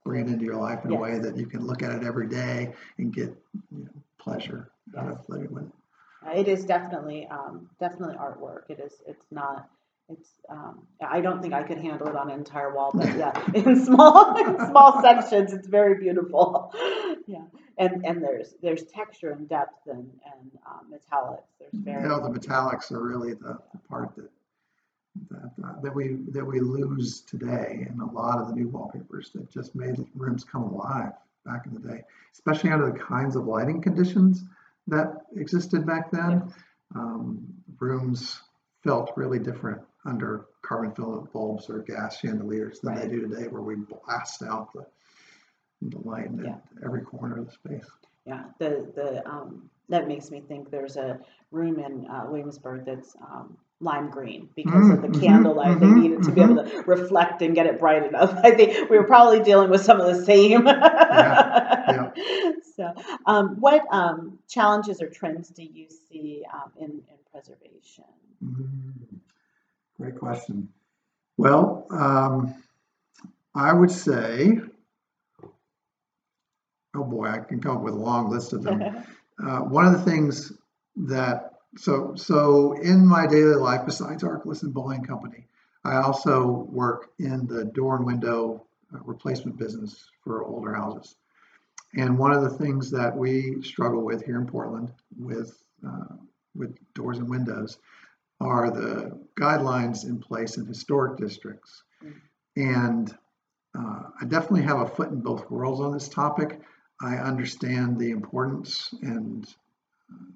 bring 0.05 0.27
it 0.27 0.33
into 0.33 0.45
your 0.45 0.57
life 0.57 0.85
in 0.85 0.93
a 0.93 0.97
way 0.97 1.19
that 1.19 1.37
you 1.37 1.47
can 1.47 1.67
look 1.67 1.83
at 1.83 1.91
it 1.91 2.05
every 2.05 2.29
day 2.29 2.73
and 2.99 3.13
get 3.13 3.37
you 3.73 3.85
know, 3.85 3.91
pleasure 4.19 4.71
out 4.97 5.09
of 5.09 5.29
living 5.29 5.53
with 5.53 5.65
it. 5.65 6.39
It 6.39 6.49
is 6.49 6.65
definitely, 6.65 7.27
um, 7.29 7.69
definitely 7.79 8.17
artwork. 8.17 8.69
It 8.69 8.81
is, 8.81 8.95
it's 9.07 9.27
not, 9.31 9.69
it's, 10.09 10.29
um, 10.49 10.87
I 11.01 11.21
don't 11.21 11.43
think 11.43 11.53
I 11.53 11.63
could 11.63 11.79
handle 11.79 12.07
it 12.09 12.17
on 12.17 12.31
an 12.31 12.39
entire 12.39 12.73
wall, 12.75 12.93
but 12.95 13.17
yeah, 13.17 13.33
in 13.55 13.85
small, 13.85 14.37
in 14.37 14.69
small 14.69 15.03
sections, 15.03 15.53
it's 15.53 15.69
very 15.69 15.99
beautiful. 15.99 16.75
Yeah, 17.29 17.43
and, 17.77 18.07
and 18.07 18.23
there's, 18.23 18.55
there's 18.63 18.85
texture 18.85 19.33
and 19.33 19.49
depth 19.49 19.89
and, 19.89 20.09
and, 20.33 20.59
um, 20.65 20.93
metallics. 20.93 21.43
There's 21.59 21.73
very. 21.73 22.05
You 22.05 22.09
know, 22.09 22.21
the 22.21 22.39
metallics 22.39 22.93
are 22.93 23.03
really 23.03 23.33
the, 23.33 23.59
the 23.73 23.79
part 23.89 24.15
that 24.15 24.31
that, 25.31 25.51
uh, 25.65 25.81
that 25.81 25.93
we 25.93 26.19
that 26.29 26.45
we 26.45 26.61
lose 26.61 27.23
today 27.23 27.89
in 27.91 27.99
a 28.01 28.13
lot 28.13 28.39
of 28.39 28.47
the 28.47 28.55
new 28.55 28.69
wallpapers 28.69 29.31
that 29.35 29.51
just 29.51 29.75
made 29.75 29.97
rooms 30.15 30.45
come 30.45 30.63
alive 30.63 31.13
back 31.45 31.67
in 31.67 31.75
the 31.75 31.81
day, 31.81 32.03
especially 32.33 32.71
under 32.71 32.93
the 32.93 32.99
kinds 32.99 33.35
of 33.35 33.47
lighting 33.47 33.81
conditions 33.81 34.45
that 34.87 35.23
existed 35.37 35.85
back 35.85 36.13
then. 36.13 36.43
Yes. 36.47 36.55
Um, 36.95 37.45
rooms 37.81 38.41
felt 38.85 39.13
really 39.17 39.41
different 39.41 39.83
under 40.07 40.47
carbon 40.63 40.93
filament 40.95 41.33
bulbs 41.33 41.69
or 41.71 41.81
gas 41.81 42.19
chandeliers 42.21 42.81
than 42.81 42.95
they 42.97 43.09
do 43.09 43.23
today, 43.29 43.49
where 43.49 43.63
we 43.63 43.77
blast 43.77 44.43
out 44.43 44.73
the 44.75 44.87
the 45.83 45.99
light 46.01 46.27
in 46.27 46.41
Yeah. 46.45 46.57
every 46.85 47.03
corner 47.03 47.39
of 47.39 47.47
the 47.47 47.53
space. 47.53 47.91
Yeah, 48.27 48.45
the, 48.59 48.91
the, 48.95 49.29
um, 49.29 49.71
that 49.89 50.09
makes 50.09 50.31
me 50.31 50.41
think 50.41 50.71
there's 50.71 50.97
a 50.97 51.21
room 51.53 51.79
in, 51.79 52.07
uh, 52.09 52.27
Williamsburg 52.29 52.85
that's, 52.87 53.17
um, 53.21 53.57
lime 53.81 54.11
green 54.11 54.49
because 54.57 54.91
of 54.91 55.03
the 55.03 55.09
Mm, 55.09 55.21
mhm, 55.21 55.21
candlelight. 55.21 55.81
They 55.81 55.91
mhm, 55.91 55.93
needed 55.93 56.23
to 56.25 56.33
be 56.33 56.41
able 56.43 56.57
to 56.57 56.83
reflect 56.87 57.43
and 57.43 57.55
get 57.55 57.67
it 57.67 57.79
bright 57.79 58.05
enough. 58.07 58.33
I 58.45 58.53
think 58.53 58.91
we 58.91 58.99
were 58.99 59.05
probably 59.07 59.41
dealing 59.41 59.71
with 59.71 59.85
some 59.85 60.01
of 60.01 60.07
the 60.07 60.25
same. 60.25 60.67
yeah. 61.89 62.11
So, 62.77 62.93
um, 63.27 63.57
what, 63.61 63.83
um, 63.91 64.39
challenges 64.49 65.01
or 65.01 65.09
trends 65.09 65.49
do 65.49 65.63
you 65.63 65.87
see, 65.89 66.45
um, 66.53 66.71
in, 66.79 66.91
in 66.91 67.19
preservation? 67.33 68.05
Great 69.99 70.19
question. 70.19 70.69
Well, 71.37 71.87
um, 71.91 72.55
I 73.55 73.73
would 73.73 73.91
say, 73.91 74.59
oh 76.95 77.05
boy, 77.05 77.27
I 77.27 77.39
can 77.39 77.61
come 77.61 77.79
up 77.79 77.83
with 77.83 77.95
a 77.95 77.99
long 77.99 78.31
list 78.31 78.53
of 78.53 78.63
them. 78.63 79.05
Uh, 79.39 79.59
one 79.59 79.85
of 79.85 79.93
the 79.93 80.11
things 80.11 80.51
that 80.97 81.57
so 81.77 82.15
so 82.17 82.73
in 82.81 83.07
my 83.07 83.27
daily 83.27 83.55
life, 83.55 83.83
besides 83.85 84.25
Arcalus 84.25 84.63
and 84.63 84.73
Bolling 84.73 85.05
Company, 85.05 85.47
I 85.85 85.97
also 85.97 86.67
work 86.71 87.11
in 87.19 87.47
the 87.47 87.67
door 87.67 87.97
and 87.97 88.07
window 88.07 88.65
uh, 88.95 88.99
replacement 89.05 89.59
business 89.59 90.07
for 90.25 90.43
older 90.43 90.73
houses. 90.73 91.17
And 91.95 92.19
one 92.19 92.33
of 92.33 92.45
the 92.45 92.51
things 92.51 92.91
that 92.93 93.15
we 93.15 93.63
struggle 93.63 94.03
with 94.03 94.25
here 94.25 94.41
in 94.41 94.47
Portland 94.47 94.91
with 95.19 95.63
uh, 95.87 96.17
with 96.55 96.75
doors 96.95 97.19
and 97.19 97.29
windows 97.29 97.79
are 98.41 98.71
the 98.71 99.19
guidelines 99.39 100.05
in 100.05 100.19
place 100.19 100.57
in 100.57 100.67
historic 100.67 101.19
districts. 101.19 101.83
And 102.57 103.13
uh, 103.79 104.03
I 104.21 104.25
definitely 104.27 104.63
have 104.63 104.81
a 104.81 104.87
foot 104.87 105.11
in 105.11 105.21
both 105.21 105.51
worlds 105.51 105.81
on 105.81 105.93
this 105.93 106.09
topic. 106.09 106.61
I 107.01 107.17
understand 107.17 107.99
the 107.99 108.11
importance 108.11 108.89
and 109.03 109.47
uh, 110.11 110.33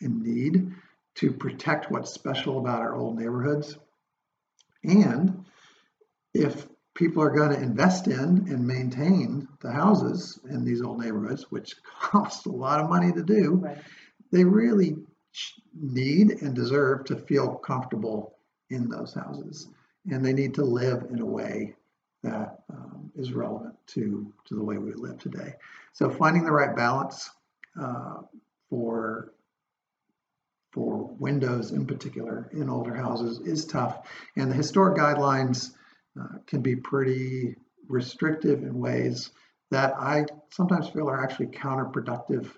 and 0.00 0.22
need 0.22 0.72
to 1.14 1.32
protect 1.32 1.90
what's 1.90 2.12
special 2.12 2.58
about 2.58 2.80
our 2.80 2.94
old 2.94 3.18
neighborhoods. 3.18 3.78
And 4.84 5.44
if 6.34 6.66
people 6.94 7.22
are 7.22 7.30
going 7.30 7.50
to 7.50 7.62
invest 7.62 8.08
in 8.08 8.18
and 8.48 8.66
maintain 8.66 9.48
the 9.60 9.70
houses 9.70 10.38
in 10.50 10.64
these 10.64 10.82
old 10.82 11.00
neighborhoods, 11.00 11.50
which 11.50 11.74
costs 12.00 12.46
a 12.46 12.50
lot 12.50 12.80
of 12.80 12.90
money 12.90 13.12
to 13.12 13.22
do, 13.22 13.60
Right, 13.62 13.78
they 14.30 14.44
really 14.44 14.96
need 15.74 16.42
and 16.42 16.54
deserve 16.54 17.04
to 17.06 17.16
feel 17.16 17.54
comfortable 17.56 18.36
in 18.70 18.88
those 18.88 19.14
houses. 19.14 19.68
And 20.10 20.24
they 20.24 20.32
need 20.32 20.54
to 20.54 20.64
live 20.64 21.06
in 21.10 21.20
a 21.20 21.26
way 21.26 21.74
that 22.22 22.60
um, 22.70 23.10
is 23.14 23.32
relevant 23.32 23.74
to, 23.88 24.32
to 24.46 24.54
the 24.54 24.62
way 24.62 24.78
we 24.78 24.92
live 24.94 25.18
today. 25.18 25.54
So 25.92 26.10
finding 26.10 26.44
the 26.44 26.52
right 26.52 26.74
balance 26.74 27.30
uh, 27.80 28.22
for 28.68 29.32
for 30.72 31.04
windows 31.18 31.72
in 31.72 31.86
particular 31.86 32.48
in 32.54 32.70
older 32.70 32.94
houses 32.94 33.40
is 33.40 33.66
tough. 33.66 34.08
And 34.36 34.50
the 34.50 34.54
historic 34.54 34.96
guidelines 34.96 35.74
uh, 36.18 36.38
can 36.46 36.62
be 36.62 36.76
pretty 36.76 37.56
restrictive 37.88 38.62
in 38.62 38.78
ways 38.78 39.30
that 39.70 39.94
I 39.98 40.24
sometimes 40.50 40.88
feel 40.88 41.10
are 41.10 41.22
actually 41.22 41.48
counterproductive 41.48 42.50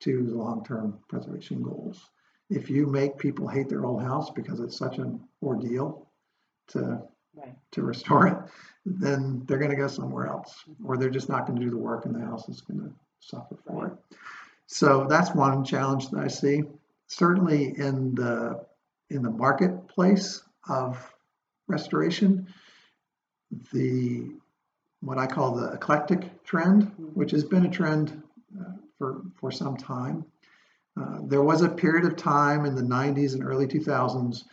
to 0.00 0.26
the 0.26 0.34
long-term 0.36 0.98
preservation 1.08 1.62
goals. 1.62 2.08
If 2.48 2.70
you 2.70 2.86
make 2.86 3.18
people 3.18 3.48
hate 3.48 3.68
their 3.68 3.84
old 3.84 4.02
house 4.02 4.30
because 4.30 4.60
it's 4.60 4.76
such 4.76 4.98
an 4.98 5.20
ordeal 5.42 6.06
to 6.68 7.02
right, 7.34 7.54
to 7.72 7.82
restore 7.82 8.26
it, 8.28 8.36
then 8.84 9.42
they're 9.46 9.58
going 9.58 9.70
to 9.70 9.76
go 9.76 9.88
somewhere 9.88 10.26
else, 10.26 10.64
or 10.84 10.96
they're 10.96 11.10
just 11.10 11.28
not 11.28 11.46
going 11.46 11.58
to 11.58 11.64
do 11.64 11.70
the 11.70 11.76
work, 11.76 12.06
and 12.06 12.14
the 12.14 12.24
house 12.24 12.48
is 12.48 12.60
going 12.60 12.80
to 12.80 12.92
suffer 13.20 13.56
for 13.66 13.88
it. 13.88 14.16
So 14.66 15.06
that's 15.08 15.34
one 15.34 15.64
challenge 15.64 16.10
that 16.10 16.20
I 16.20 16.28
see. 16.28 16.64
Certainly 17.08 17.78
in 17.78 18.14
the 18.14 18.64
in 19.10 19.22
the 19.22 19.30
marketplace 19.30 20.42
of 20.68 21.12
restoration, 21.68 22.48
the 23.72 24.30
what 25.00 25.18
I 25.18 25.26
call 25.26 25.54
the 25.54 25.72
eclectic 25.72 26.42
trend, 26.44 26.92
which 27.14 27.30
has 27.30 27.44
been 27.44 27.66
a 27.66 27.70
trend 27.70 28.22
uh, 28.58 28.72
for 28.98 29.22
for 29.36 29.52
some 29.52 29.76
time. 29.76 30.24
Uh, 30.98 31.18
there 31.24 31.42
was 31.42 31.62
a 31.62 31.68
period 31.68 32.04
of 32.04 32.16
time 32.16 32.64
in 32.64 32.74
the 32.74 32.82
90s 32.82 33.34
and 33.34 33.44
early 33.44 33.66
2000s 33.66 34.44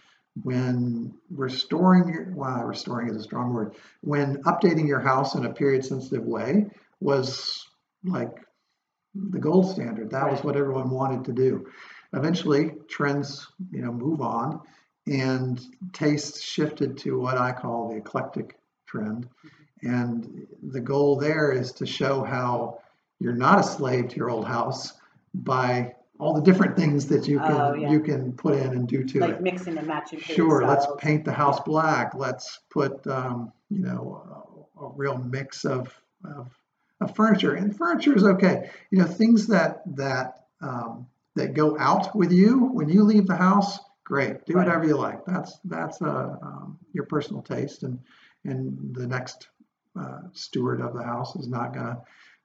when 0.41 1.13
restoring 1.29 2.07
your 2.09 2.31
wow 2.33 2.63
restoring 2.63 3.07
is 3.07 3.15
a 3.15 3.21
strong 3.21 3.53
word 3.53 3.75
when 4.01 4.41
updating 4.43 4.87
your 4.87 4.99
house 4.99 5.35
in 5.35 5.45
a 5.45 5.53
period 5.53 5.85
sensitive 5.85 6.23
way 6.23 6.65
was 6.99 7.67
like 8.03 8.39
the 9.15 9.39
gold 9.39 9.69
standard. 9.69 10.09
That 10.09 10.29
was 10.29 10.43
what 10.43 10.55
everyone 10.55 10.89
wanted 10.89 11.23
to 11.25 11.33
do. 11.33 11.67
Eventually 12.13 12.71
trends 12.87 13.47
you 13.71 13.81
know 13.81 13.91
move 13.91 14.21
on 14.21 14.61
and 15.05 15.61
tastes 15.91 16.41
shifted 16.41 16.97
to 16.97 17.19
what 17.19 17.37
i 17.37 17.51
call 17.51 17.89
the 17.89 17.97
eclectic 17.97 18.57
trend. 18.87 19.27
And 19.83 20.47
the 20.61 20.79
goal 20.79 21.17
there 21.17 21.51
is 21.51 21.73
to 21.73 21.85
show 21.85 22.23
how 22.23 22.79
you're 23.19 23.33
not 23.33 23.59
a 23.59 23.63
slave 23.63 24.09
to 24.09 24.15
your 24.15 24.29
old 24.29 24.47
house 24.47 24.93
by 25.33 25.93
all 26.23 26.33
the 26.33 26.41
different 26.41 26.75
things 26.77 27.05
that 27.07 27.27
you 27.27 27.37
can 27.39 27.51
Oh, 27.51 27.73
yeah. 27.73 27.91
you 27.91 27.99
can 27.99 28.31
put 28.33 28.55
in 28.55 28.67
and 28.77 28.87
do 28.87 29.03
to 29.03 29.17
it. 29.17 29.21
like 29.21 29.29
it 29.31 29.41
mixing 29.41 29.77
and 29.77 29.87
matching. 29.87 30.19
Sure, 30.19 30.65
let's 30.65 30.83
styles. 30.85 30.99
paint 31.01 31.25
the 31.25 31.33
house 31.33 31.59
black. 31.61 32.15
Let's 32.15 32.59
put, 32.69 33.05
um, 33.07 33.51
you 33.69 33.81
know, 33.81 34.01
a, 34.79 34.85
a 34.85 34.89
real 34.95 35.17
mix 35.17 35.65
of, 35.65 35.93
of, 36.23 36.47
of 37.01 37.15
furniture. 37.15 37.55
And 37.55 37.75
furniture 37.75 38.15
is 38.15 38.23
okay. 38.23 38.69
You 38.91 38.99
know, 38.99 39.05
things 39.05 39.47
that 39.47 39.81
that 39.97 40.45
um, 40.61 41.07
that 41.35 41.53
go 41.55 41.77
out 41.77 42.15
with 42.15 42.31
you 42.31 42.67
when 42.77 42.87
you 42.89 43.03
leave 43.03 43.27
the 43.27 43.35
house. 43.35 43.79
Great, 44.05 44.45
do 44.45 44.53
Right. 44.53 44.65
whatever 44.65 44.85
you 44.85 44.97
like. 44.97 45.25
That's 45.25 45.59
that's 45.65 46.01
uh, 46.01 46.35
um, 46.41 46.79
your 46.93 47.05
personal 47.05 47.41
taste, 47.41 47.83
and 47.83 47.99
and 48.45 48.95
the 48.95 49.07
next 49.07 49.47
uh, 49.99 50.21
steward 50.33 50.79
of 50.81 50.93
the 50.93 51.03
house 51.03 51.35
is 51.35 51.47
not 51.47 51.73
gonna 51.73 51.99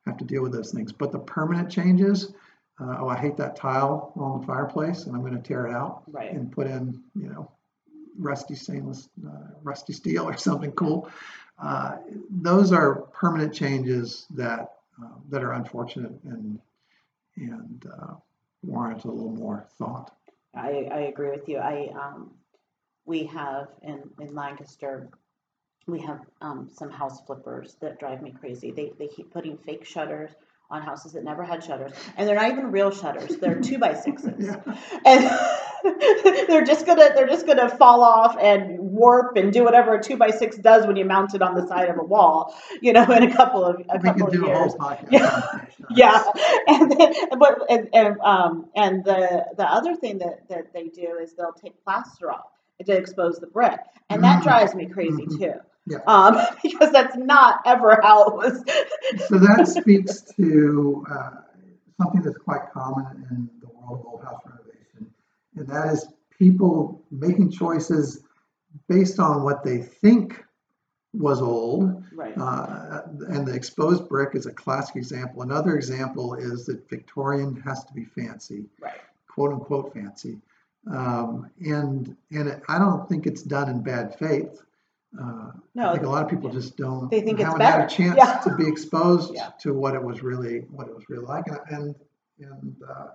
have 0.07 0.17
to 0.19 0.25
deal 0.25 0.43
with 0.43 0.53
those 0.53 0.73
things. 0.73 0.93
But 0.93 1.12
the 1.12 1.19
permanent 1.19 1.71
changes. 1.71 2.33
Uh, 2.81 2.97
oh, 3.01 3.09
I 3.09 3.17
hate 3.17 3.37
that 3.38 3.57
tile 3.57 4.12
on 4.17 4.41
the 4.41 4.47
fireplace, 4.47 5.05
and 5.05 5.14
I'm 5.14 5.23
going 5.23 5.37
to 5.37 5.43
tear 5.43 5.67
it 5.67 5.75
out 5.75 6.03
Right, 6.07 6.31
and 6.31 6.51
put 6.51 6.67
in, 6.67 7.03
you 7.14 7.29
know, 7.29 7.51
rusty 8.19 8.55
stainless, 8.55 9.09
uh, 9.27 9.49
rusty 9.62 9.93
steel 9.93 10.29
or 10.29 10.37
something 10.49 10.73
cool. 10.73 11.11
Uh, 11.61 11.97
those 12.31 12.73
are 12.73 13.03
permanent 13.12 13.53
changes 13.53 14.27
that 14.31 14.75
um, 15.01 15.23
that 15.29 15.43
are 15.43 15.53
unfortunate 15.53 16.12
and 16.25 16.61
and 17.37 17.87
uh, 18.01 18.14
warrant 18.62 19.05
a 19.05 19.11
little 19.11 19.33
more 19.33 19.67
thought. 19.79 20.12
I, 20.55 20.88
I 20.91 21.01
agree 21.03 21.31
with 21.31 21.49
you. 21.49 21.59
I, 21.59 21.91
um, 21.95 22.33
we 23.05 23.25
have 23.27 23.69
in, 23.83 24.03
in 24.21 24.35
Lancaster, 24.35 25.09
we 25.87 26.01
have, 26.01 26.21
um, 26.41 26.69
some 26.73 26.91
house 26.91 27.21
flippers 27.23 27.77
that 27.81 27.99
drive 27.99 28.23
me 28.23 28.35
crazy. 28.38 28.71
They, 28.71 28.93
they 28.99 29.09
keep 29.09 29.33
putting 29.33 29.57
fake 29.57 29.85
shutters 29.85 30.33
on 30.70 30.83
houses 30.83 31.12
that 31.12 31.24
never 31.24 31.42
had 31.42 31.64
shutters, 31.64 31.92
and 32.16 32.28
they're 32.28 32.37
not 32.37 32.50
even 32.50 32.70
real 32.70 32.90
shutters. 32.90 33.37
They're 33.37 33.61
two 33.68 33.78
by 33.78 33.94
sixes. 33.94 34.54
And 35.04 35.31
they're 36.48 36.64
just 36.64 36.85
gonna, 36.87 37.11
they're 37.14 37.26
just 37.26 37.46
gonna 37.46 37.68
fall 37.68 38.02
off 38.02 38.37
and 38.40 38.78
warp 38.78 39.37
and 39.37 39.52
do 39.52 39.64
whatever 39.64 39.94
a 39.94 40.02
two 40.02 40.16
by 40.16 40.31
six 40.31 40.57
does 40.59 40.87
when 40.87 40.96
you 40.96 41.04
mount 41.04 41.35
it 41.35 41.42
on 41.42 41.54
the 41.54 41.66
side 41.66 41.88
of 41.88 41.98
a 41.98 42.02
wall, 42.04 42.54
you 42.83 42.92
know, 42.92 43.04
in 43.12 43.22
a 43.22 43.35
couple 43.35 43.64
of, 43.64 43.76
a 43.88 43.96
We 43.98 44.02
couple 44.02 44.26
could 44.26 44.35
of 44.37 44.40
do 44.40 44.44
a 44.44 44.48
years. 44.48 44.59
whole 44.59 44.78
podcast. 44.78 45.09
Yeah. 45.11 45.64
Yeah, 45.90 46.22
and 46.66 46.90
then, 46.92 47.14
but 47.38 47.62
and, 47.70 47.88
and 47.94 48.20
um 48.20 48.66
and 48.76 49.04
the 49.04 49.46
the 49.57 49.64
other 49.64 49.94
thing 49.96 50.18
that 50.18 50.48
that 50.50 50.72
they 50.74 50.88
do 50.88 51.18
is 51.22 51.33
they'll 51.33 51.52
take 51.52 51.83
plaster 51.83 52.31
off 52.31 52.50
to 52.85 52.92
expose 52.92 53.38
the 53.38 53.46
brick, 53.46 53.78
and 54.11 54.22
that 54.22 54.40
Mm. 54.40 54.42
drives 54.44 54.74
me 54.74 54.87
crazy 54.87 55.24
Mhm. 55.26 55.38
too. 55.38 55.54
Yeah. 55.88 55.98
Um, 56.07 56.37
because 56.62 56.92
that's 56.92 57.16
not 57.16 57.61
ever 57.66 57.98
how 58.03 58.29
it 58.29 58.35
was. 58.35 58.64
So 59.29 59.38
that 59.38 59.66
speaks 59.68 60.22
to 60.37 61.05
uh, 61.11 61.31
something 62.01 62.22
that's 62.22 62.38
quite 62.38 62.70
common 62.72 63.27
in 63.31 63.51
the 63.61 63.68
world 63.68 64.01
of 64.01 64.07
old 64.07 64.22
house 64.22 64.40
renovation, 64.44 65.12
and 65.57 65.66
that 65.68 65.92
is 65.92 66.07
people 66.38 67.03
making 67.11 67.51
choices 67.51 68.22
based 68.88 69.18
on 69.18 69.42
what 69.42 69.64
they 69.64 69.79
think 69.79 70.44
was 71.14 71.40
old. 71.40 72.05
Right. 72.12 72.37
Uh, 72.37 73.03
and 73.29 73.46
the 73.46 73.55
exposed 73.55 74.09
brick 74.09 74.35
is 74.35 74.46
a 74.46 74.53
classic 74.53 74.96
example. 74.96 75.42
Another 75.42 75.74
example 75.74 76.35
is 76.35 76.66
that 76.66 76.88
Victorian 76.88 77.57
has 77.62 77.85
to 77.85 77.92
be 77.94 78.05
fancy, 78.05 78.66
Right. 78.81 79.01
quote 79.27 79.53
unquote 79.53 79.94
fancy. 79.94 80.38
Um, 80.90 81.51
and 81.61 82.16
and 82.31 82.48
it, 82.48 82.62
I 82.68 82.79
don't 82.79 83.09
think 83.09 83.27
it's 83.27 83.42
done 83.42 83.68
in 83.68 83.83
bad 83.83 84.16
faith. 84.18 84.62
Uh, 85.18 85.51
I 85.81 85.92
think 85.94 86.05
a 86.05 86.09
lot 86.09 86.23
of 86.25 86.29
people 86.31 86.51
just 86.51 86.77
don't 86.77 87.11
They 87.11 87.21
think 87.23 87.40
it's 87.40 87.44
haven't 87.47 87.61
had 87.62 87.75
a 87.81 87.83
better. 87.85 87.88
chance 87.94 88.16
Yeah. 88.18 88.38
to 88.40 88.55
be 88.57 88.66
exposed 88.68 89.35
Yeah. 89.35 89.51
to 89.61 89.73
what 89.73 89.94
it 89.94 90.03
was 90.03 90.23
really 90.23 90.61
what 90.71 90.88
it 90.88 90.94
was 90.94 91.09
really 91.09 91.25
like, 91.25 91.47
and 91.47 91.59
and 91.71 91.94
and, 92.40 92.77
uh, 92.88 93.07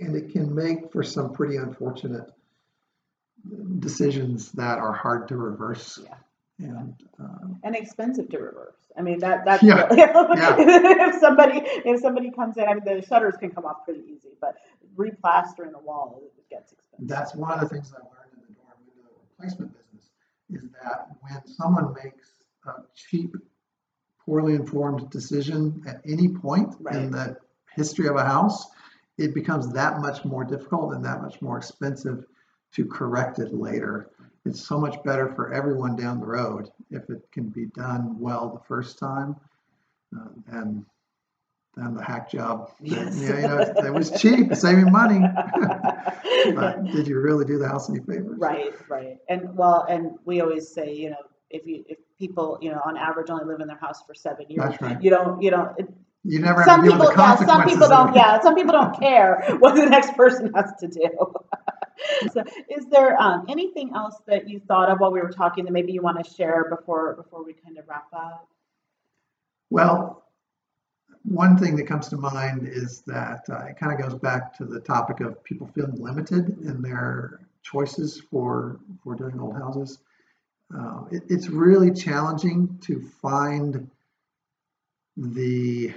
and 0.00 0.14
it 0.16 0.30
can 0.30 0.54
make 0.54 0.92
for 0.92 1.02
some 1.02 1.32
pretty 1.32 1.56
unfortunate 1.56 2.30
decisions 3.78 4.52
that 4.52 4.78
are 4.78 4.92
hard 4.92 5.28
to 5.28 5.36
reverse. 5.36 5.98
Yeah. 6.02 6.14
And 6.58 6.94
uh, 7.22 7.48
And 7.64 7.76
expensive 7.76 8.28
to 8.30 8.38
reverse. 8.38 8.74
I 8.96 9.02
mean 9.02 9.18
that 9.18 9.44
that's 9.44 9.62
Yeah. 9.70 9.86
If 9.90 11.20
somebody 11.20 11.60
if 11.64 12.00
somebody 12.00 12.30
comes 12.30 12.56
in, 12.56 12.64
I 12.64 12.74
mean 12.74 12.84
the 12.84 13.04
shutters 13.06 13.36
can 13.36 13.50
come 13.50 13.64
off 13.66 13.84
pretty 13.84 14.04
easy, 14.08 14.30
but 14.40 14.56
replastering 14.96 15.72
the 15.72 15.78
wall 15.84 16.22
it 16.24 16.48
gets 16.48 16.72
expensive. 16.72 17.08
that's 17.08 17.34
one 17.34 17.52
of 17.52 17.60
the 17.60 17.68
things 17.68 17.92
I 17.92 17.98
learned 17.98 18.32
in 18.34 18.40
the 18.48 18.54
door 18.54 18.72
window 18.78 19.10
replacement 19.38 19.72
business 19.74 19.95
is 20.50 20.62
that 20.82 21.08
when 21.20 21.46
someone 21.46 21.94
makes 21.94 22.32
a 22.66 22.72
cheap, 22.94 23.34
poorly 24.24 24.54
informed 24.54 25.08
decision 25.10 25.82
at 25.86 26.00
any 26.04 26.28
point 26.28 26.74
Right. 26.80 26.96
in 26.96 27.10
the 27.10 27.36
history 27.74 28.08
of 28.08 28.16
a 28.16 28.24
house, 28.24 28.66
it 29.18 29.34
becomes 29.34 29.72
that 29.72 30.00
much 30.00 30.24
more 30.24 30.44
difficult 30.44 30.94
and 30.94 31.04
that 31.04 31.22
much 31.22 31.40
more 31.40 31.56
expensive 31.56 32.26
to 32.72 32.84
correct 32.84 33.38
it 33.38 33.54
later. 33.54 34.10
It's 34.44 34.60
so 34.60 34.78
much 34.78 35.02
better 35.04 35.28
for 35.34 35.52
everyone 35.52 35.96
down 35.96 36.20
the 36.20 36.26
road 36.26 36.70
if 36.90 37.08
it 37.10 37.22
can 37.32 37.48
be 37.48 37.66
done 37.66 38.18
well 38.18 38.50
the 38.50 38.64
first 38.66 38.98
time 38.98 39.36
uh, 40.16 40.28
than 40.46 40.86
than 41.76 41.94
the 41.94 42.02
hack 42.02 42.30
job. 42.30 42.72
Yes. 42.80 43.18
Yeah, 43.20 43.40
you 43.40 43.48
know, 43.48 43.58
it 43.58 43.92
was 43.92 44.10
cheap, 44.20 44.54
saving 44.54 44.90
money. 44.90 45.20
but 46.54 46.84
did 46.84 47.06
you 47.06 47.20
really 47.20 47.44
do 47.44 47.58
the 47.58 47.68
house 47.68 47.90
any 47.90 48.00
favors? 48.00 48.38
Right, 48.38 48.72
right. 48.88 49.18
And 49.28 49.54
well, 49.56 49.84
and 49.88 50.12
we 50.24 50.40
always 50.40 50.68
say, 50.68 50.94
you 50.94 51.10
know, 51.10 51.22
if 51.50 51.66
you 51.66 51.84
if 51.88 51.98
people, 52.18 52.58
you 52.62 52.70
know, 52.70 52.80
on 52.84 52.96
average 52.96 53.28
only 53.30 53.44
live 53.44 53.60
in 53.60 53.68
their 53.68 53.76
house 53.76 54.02
for 54.06 54.14
seven 54.14 54.46
years, 54.48 54.70
That's 54.70 54.82
right. 54.82 55.02
you 55.02 55.10
don't, 55.10 55.42
you 55.42 55.50
don't. 55.50 55.78
It, 55.78 55.88
You 56.24 56.40
never 56.40 56.62
have 56.62 56.70
some 56.70 56.82
to 56.82 56.88
deal 56.88 56.98
people, 56.98 57.10
yeah, 57.10 57.16
consequences. 57.16 57.54
some 57.54 57.68
people 57.68 57.88
don't. 57.88 58.16
Yeah, 58.16 58.40
some 58.40 58.54
people 58.54 58.72
don't 58.72 58.98
care 58.98 59.44
what 59.58 59.74
the 59.74 59.86
next 59.86 60.16
person 60.16 60.52
has 60.54 60.72
to 60.80 60.88
do. 60.88 61.10
so, 62.32 62.42
is 62.70 62.86
there 62.86 63.20
um, 63.20 63.44
anything 63.50 63.92
else 63.94 64.16
that 64.26 64.48
you 64.48 64.60
thought 64.60 64.88
of 64.88 64.98
while 64.98 65.12
we 65.12 65.20
were 65.20 65.30
talking 65.30 65.66
that 65.66 65.72
maybe 65.72 65.92
you 65.92 66.00
want 66.00 66.24
to 66.24 66.30
share 66.34 66.74
before 66.74 67.14
before 67.16 67.44
we 67.44 67.52
kind 67.52 67.76
of 67.76 67.86
wrap 67.86 68.06
up? 68.14 68.48
Well, 69.68 70.25
one 71.26 71.56
thing 71.56 71.76
that 71.76 71.86
comes 71.86 72.08
to 72.08 72.16
mind 72.16 72.68
is 72.68 73.00
that 73.02 73.44
uh, 73.50 73.64
it 73.64 73.76
kind 73.78 73.92
of 73.92 74.00
goes 74.00 74.18
back 74.18 74.56
to 74.58 74.64
the 74.64 74.80
topic 74.80 75.20
of 75.20 75.42
people 75.42 75.68
feeling 75.74 75.96
limited 75.96 76.48
in 76.62 76.80
their 76.82 77.40
choices 77.62 78.22
for 78.30 78.78
for 79.02 79.16
doing 79.16 79.40
old 79.40 79.56
houses. 79.56 79.98
Uh, 80.76 81.04
it, 81.10 81.24
it's 81.28 81.48
really 81.48 81.90
challenging 81.90 82.78
to 82.82 83.00
find 83.20 83.90
the 85.16 85.92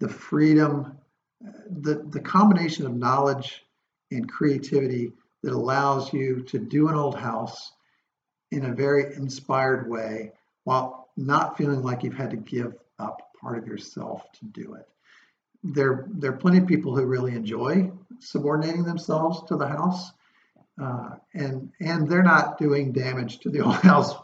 the 0.00 0.08
freedom, 0.08 0.98
uh, 1.46 1.50
the 1.70 2.04
the 2.10 2.20
combination 2.20 2.84
of 2.84 2.94
knowledge 2.94 3.64
and 4.10 4.28
creativity 4.28 5.12
that 5.42 5.52
allows 5.52 6.12
you 6.12 6.42
to 6.42 6.58
do 6.58 6.88
an 6.88 6.96
old 6.96 7.16
house 7.16 7.72
in 8.50 8.64
a 8.64 8.74
very 8.74 9.14
inspired 9.14 9.88
way 9.88 10.32
while 10.64 11.08
not 11.16 11.56
feeling 11.56 11.82
like 11.82 12.02
you've 12.02 12.14
had 12.14 12.30
to 12.30 12.36
give 12.36 12.74
up 12.98 13.20
part 13.40 13.58
of 13.58 13.66
yourself 13.66 14.30
to 14.32 14.44
do 14.46 14.74
it. 14.74 14.88
There, 15.62 16.06
there 16.12 16.30
are 16.30 16.36
plenty 16.36 16.58
of 16.58 16.66
people 16.66 16.96
who 16.96 17.04
really 17.06 17.34
enjoy 17.34 17.90
subordinating 18.20 18.84
themselves 18.84 19.42
to 19.48 19.56
the 19.56 19.66
house, 19.66 20.12
uh, 20.80 21.10
and 21.34 21.72
and 21.80 22.08
they're 22.08 22.22
not 22.22 22.58
doing 22.58 22.92
damage 22.92 23.38
to 23.40 23.50
the 23.50 23.60
old 23.64 23.76
house 23.76 24.14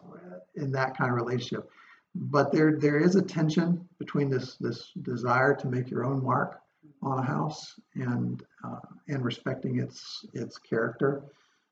in 0.57 0.71
that 0.73 0.97
kind 0.97 1.11
of 1.11 1.17
relationship. 1.17 1.71
But 2.15 2.53
there, 2.53 2.77
there 2.79 2.99
is 2.99 3.17
a 3.17 3.23
tension 3.23 3.89
between 3.99 4.29
this 4.29 4.57
this 4.57 4.93
desire 5.03 5.55
to 5.57 5.67
make 5.67 5.91
your 5.91 6.05
own 6.05 6.23
mark 6.23 6.61
on 7.03 7.19
a 7.19 7.23
house 7.23 7.81
and 7.95 8.43
uh, 8.65 8.81
and 9.09 9.25
respecting 9.25 9.79
its 9.79 10.25
its 10.35 10.59
character 10.59 11.25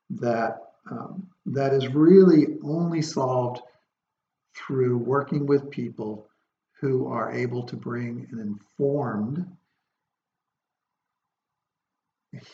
that 0.08 0.72
um, 0.90 1.28
that 1.46 1.72
is 1.72 1.88
really 1.88 2.58
only 2.64 3.02
solved 3.02 3.60
through 4.56 4.98
working 4.98 5.46
with 5.46 5.70
people 5.70 6.26
who 6.80 7.06
are 7.08 7.30
able 7.30 7.62
to 7.62 7.76
bring 7.76 8.26
an 8.32 8.38
informed 8.38 9.46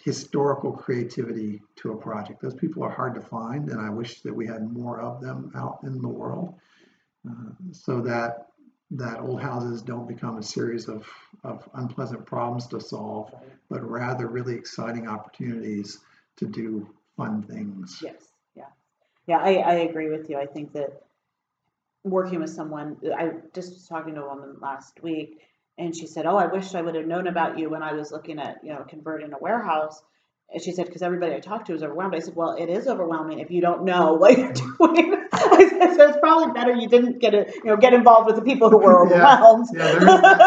historical 0.04 0.72
creativity 0.72 1.62
to 1.76 1.92
a 1.92 1.96
project. 1.96 2.40
Those 2.40 2.54
people 2.54 2.82
are 2.82 2.90
hard 2.90 3.14
to 3.14 3.20
find, 3.20 3.68
and 3.68 3.80
I 3.80 3.90
wish 3.90 4.22
that 4.22 4.34
we 4.34 4.46
had 4.46 4.72
more 4.72 5.00
of 5.00 5.20
them 5.20 5.52
out 5.54 5.80
in 5.84 6.00
the 6.00 6.08
world, 6.08 6.54
uh, 7.28 7.52
so 7.72 8.00
that 8.00 8.48
that 8.92 9.20
old 9.20 9.42
houses 9.42 9.82
don't 9.82 10.08
become 10.08 10.38
a 10.38 10.42
series 10.42 10.88
of, 10.88 11.06
of 11.44 11.68
unpleasant 11.74 12.24
problems 12.24 12.66
to 12.68 12.80
solve, 12.80 13.34
but 13.68 13.82
rather 13.88 14.28
really 14.28 14.54
exciting 14.54 15.08
opportunities 15.08 15.98
to 16.36 16.46
do 16.46 16.88
fun 17.16 17.42
things. 17.42 18.00
Yes, 18.02 18.32
yeah, 18.54 18.64
yeah. 19.26 19.38
I, 19.38 19.54
I 19.56 19.74
agree 19.74 20.08
with 20.08 20.30
you. 20.30 20.38
I 20.38 20.46
think 20.46 20.72
that 20.72 21.02
working 22.10 22.40
with 22.40 22.50
someone, 22.50 22.96
I 23.16 23.30
just 23.54 23.72
was 23.72 23.86
talking 23.86 24.14
to 24.14 24.22
a 24.22 24.28
woman 24.28 24.56
last 24.60 25.02
week, 25.02 25.40
and 25.78 25.94
she 25.94 26.06
said, 26.06 26.26
"Oh, 26.26 26.36
I 26.36 26.46
wish 26.46 26.74
I 26.74 26.82
would 26.82 26.94
have 26.94 27.06
known 27.06 27.26
about 27.26 27.58
you 27.58 27.68
when 27.70 27.82
I 27.82 27.92
was 27.92 28.10
looking 28.12 28.38
at 28.38 28.58
you 28.62 28.72
know 28.72 28.84
converting 28.88 29.32
a 29.32 29.38
warehouse." 29.38 30.02
And 30.50 30.62
she 30.62 30.72
said, 30.72 30.86
"Because 30.86 31.02
everybody 31.02 31.34
I 31.34 31.40
talked 31.40 31.66
to 31.66 31.72
was 31.72 31.82
overwhelmed." 31.82 32.14
I 32.14 32.20
said, 32.20 32.36
"Well, 32.36 32.52
it 32.58 32.68
is 32.68 32.86
overwhelming 32.88 33.40
if 33.40 33.50
you 33.50 33.60
don't 33.60 33.84
know 33.84 34.14
what 34.14 34.38
you're 34.38 34.52
doing." 34.78 35.26
I 35.32 35.68
said, 35.68 35.96
"So 35.96 36.08
it's 36.08 36.18
probably 36.18 36.52
better 36.52 36.72
you 36.72 36.88
didn't 36.88 37.18
get 37.18 37.34
it, 37.34 37.54
you 37.56 37.64
know, 37.70 37.76
get 37.76 37.92
involved 37.92 38.26
with 38.26 38.36
the 38.36 38.42
people 38.42 38.70
who 38.70 38.78
were 38.78 39.02
overwhelmed." 39.06 39.68
yeah, 39.72 39.92
there 39.92 40.08
is 40.08 40.22
that. 40.22 40.46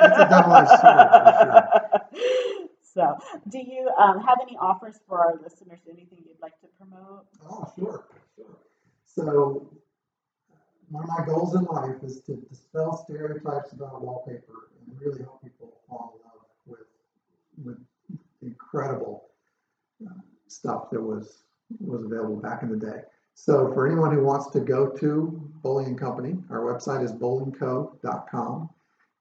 It's 0.00 0.18
a 0.18 0.24
double-edged 0.24 0.76
sword, 0.80 1.06
sure. 1.14 2.02
So, 2.94 3.16
do 3.48 3.58
you 3.58 3.88
um, 3.96 4.18
have 4.20 4.38
any 4.42 4.56
offers 4.56 4.96
for 5.06 5.20
our 5.20 5.34
listeners? 5.40 5.78
Anything 5.88 6.18
you'd 6.26 6.40
like 6.42 6.58
to 6.60 6.66
promote? 6.78 7.26
Oh, 7.48 7.64
sure, 7.76 8.04
sure. 8.34 8.56
So, 9.04 9.68
one 10.90 11.04
of 11.04 11.10
my 11.10 11.24
goals 11.24 11.54
in 11.54 11.64
life 11.64 11.96
is 12.02 12.20
to 12.20 12.36
dispel 12.48 12.96
stereotypes 12.96 13.72
about 13.72 14.00
wallpaper 14.02 14.70
and 14.86 15.00
really 15.00 15.22
help 15.22 15.42
people 15.42 15.72
fall 15.88 16.14
in 16.16 16.24
love 16.24 16.46
with 16.66 16.86
with 17.64 17.78
incredible 18.42 19.24
uh, 20.06 20.20
stuff 20.46 20.90
that 20.90 21.00
was 21.00 21.42
was 21.80 22.04
available 22.04 22.36
back 22.36 22.62
in 22.62 22.70
the 22.70 22.76
day. 22.76 23.02
So, 23.34 23.72
for 23.72 23.86
anyone 23.86 24.12
who 24.12 24.24
wants 24.24 24.50
to 24.50 24.60
go 24.60 24.88
to 24.88 25.50
Bolling 25.62 25.96
Company, 25.96 26.36
our 26.50 26.60
website 26.60 27.04
is 27.04 27.12
bollingco.com 27.12 28.70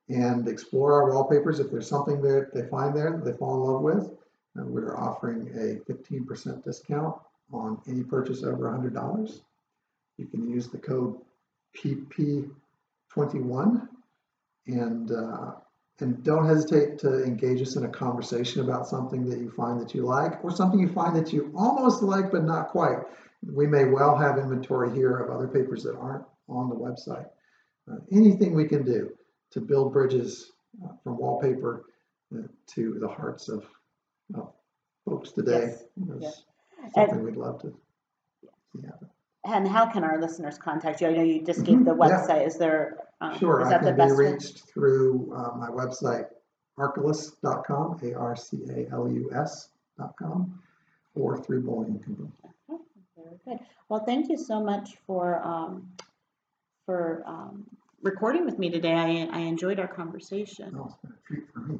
and 0.10 0.47
explore 0.47 0.93
our 0.93 1.12
wallpapers. 1.12 1.60
If 1.60 1.69
there's 1.69 1.88
something 1.88 2.21
that 2.21 2.51
they 2.53 2.63
find 2.63 2.95
there 2.95 3.12
that 3.12 3.25
they 3.25 3.38
fall 3.38 3.56
in 3.56 3.71
love 3.71 3.82
with, 3.82 4.12
uh, 4.58 4.65
we're 4.65 4.97
offering 4.97 5.49
a 5.49 5.91
15% 5.91 6.63
discount 6.63 7.15
on 7.53 7.80
any 7.88 8.03
purchase 8.03 8.43
over 8.43 8.71
$100. 8.71 9.41
You 10.17 10.25
can 10.25 10.49
use 10.49 10.67
the 10.67 10.80
code 10.80 11.19
PP21 11.75 13.88
and 14.67 15.12
uh, 15.12 15.51
and 15.99 16.23
don't 16.23 16.45
hesitate 16.45 16.99
to 16.99 17.23
engage 17.23 17.60
us 17.62 17.75
in 17.75 17.86
a 17.86 17.89
conversation 17.89 18.62
about 18.62 18.88
something 18.88 19.27
that 19.30 19.39
you 19.39 19.49
find 19.49 19.82
that 19.82 19.95
you 19.95 20.03
like 20.03 20.43
or 20.43 20.51
something 20.51 20.80
you 20.80 20.89
find 20.89 21.15
that 21.15 21.34
you 21.34 21.51
almost 21.56 22.03
like 22.03 22.32
but 22.32 22.43
not 22.43 22.69
quite. 22.69 22.99
We 23.43 23.65
may 23.65 23.86
well 23.86 24.15
have 24.15 24.38
inventory 24.38 24.91
here 24.93 25.17
of 25.17 25.32
other 25.32 25.47
papers 25.47 25.82
that 25.84 25.95
aren't 25.95 26.25
on 26.47 26.69
the 26.69 26.75
website. 26.75 27.27
Uh, 27.91 27.95
anything 28.12 28.53
we 28.53 28.67
can 28.67 28.84
do 28.84 29.10
to 29.51 29.62
build 29.62 29.93
bridges 29.93 30.51
uh, 30.84 30.89
from 31.03 31.17
wallpaper 31.17 31.86
uh, 32.36 32.41
to 32.67 32.97
the 32.99 33.08
hearts 33.08 33.49
of, 33.49 33.65
of 34.36 34.51
folks 35.06 35.32
today 35.32 35.73
Yes, 35.95 36.10
is 36.10 36.21
yes. 36.21 36.43
something 36.93 37.23
we'd 37.23 37.38
love 37.38 37.60
to 37.62 37.73
see 38.73 38.86
happen. 38.86 39.10
And 39.47 39.67
how 39.67 39.86
can 39.89 40.03
our 40.03 40.19
listeners 40.19 40.57
contact 40.57 40.99
you? 40.99 41.07
I 41.07 41.12
know 41.13 41.23
you 41.23 41.41
just 41.41 41.63
gave 41.63 41.86
the 41.86 41.91
Mhm, 41.91 42.10
yeah. 42.10 42.27
website. 42.27 42.45
Is 42.45 42.57
there, 42.57 42.97
um, 43.21 43.33
Sure, 43.38 43.62
is 43.62 43.67
I 43.67 43.69
that 43.71 43.81
the 43.81 43.88
can 43.88 43.95
be 43.95 44.01
best 44.01 44.17
way? 44.17 44.33
reached 44.33 44.60
through 44.65 45.31
uh, 45.33 45.55
my 45.55 45.69
website, 45.69 46.27
arcalus.com, 46.77 47.99
A-R-C-A-L-U-S.com, 48.03 48.93
or 51.15 51.38
through 51.38 51.62
Bolling 51.62 51.97
Company. 51.99 52.29
Okay, 52.69 52.83
very 53.15 53.39
good. 53.45 53.60
Well, 53.88 54.01
thank 54.03 54.27
you 54.29 54.38
so 54.38 54.62
much 54.62 54.97
for, 55.07 55.41
um, 55.43 55.89
for, 56.86 57.23
um, 57.25 57.65
recording 58.03 58.45
with 58.45 58.60
me 58.60 58.69
today. 58.69 58.93
I, 58.93 59.29
I 59.31 59.39
enjoyed 59.39 59.79
our 59.79 59.88
conversation. 59.88 60.75
Oh, 60.77 60.86
it's 60.86 60.95
been 60.97 61.13
a 61.13 61.17
treat 61.25 61.49
for 61.53 61.60
me. 61.60 61.79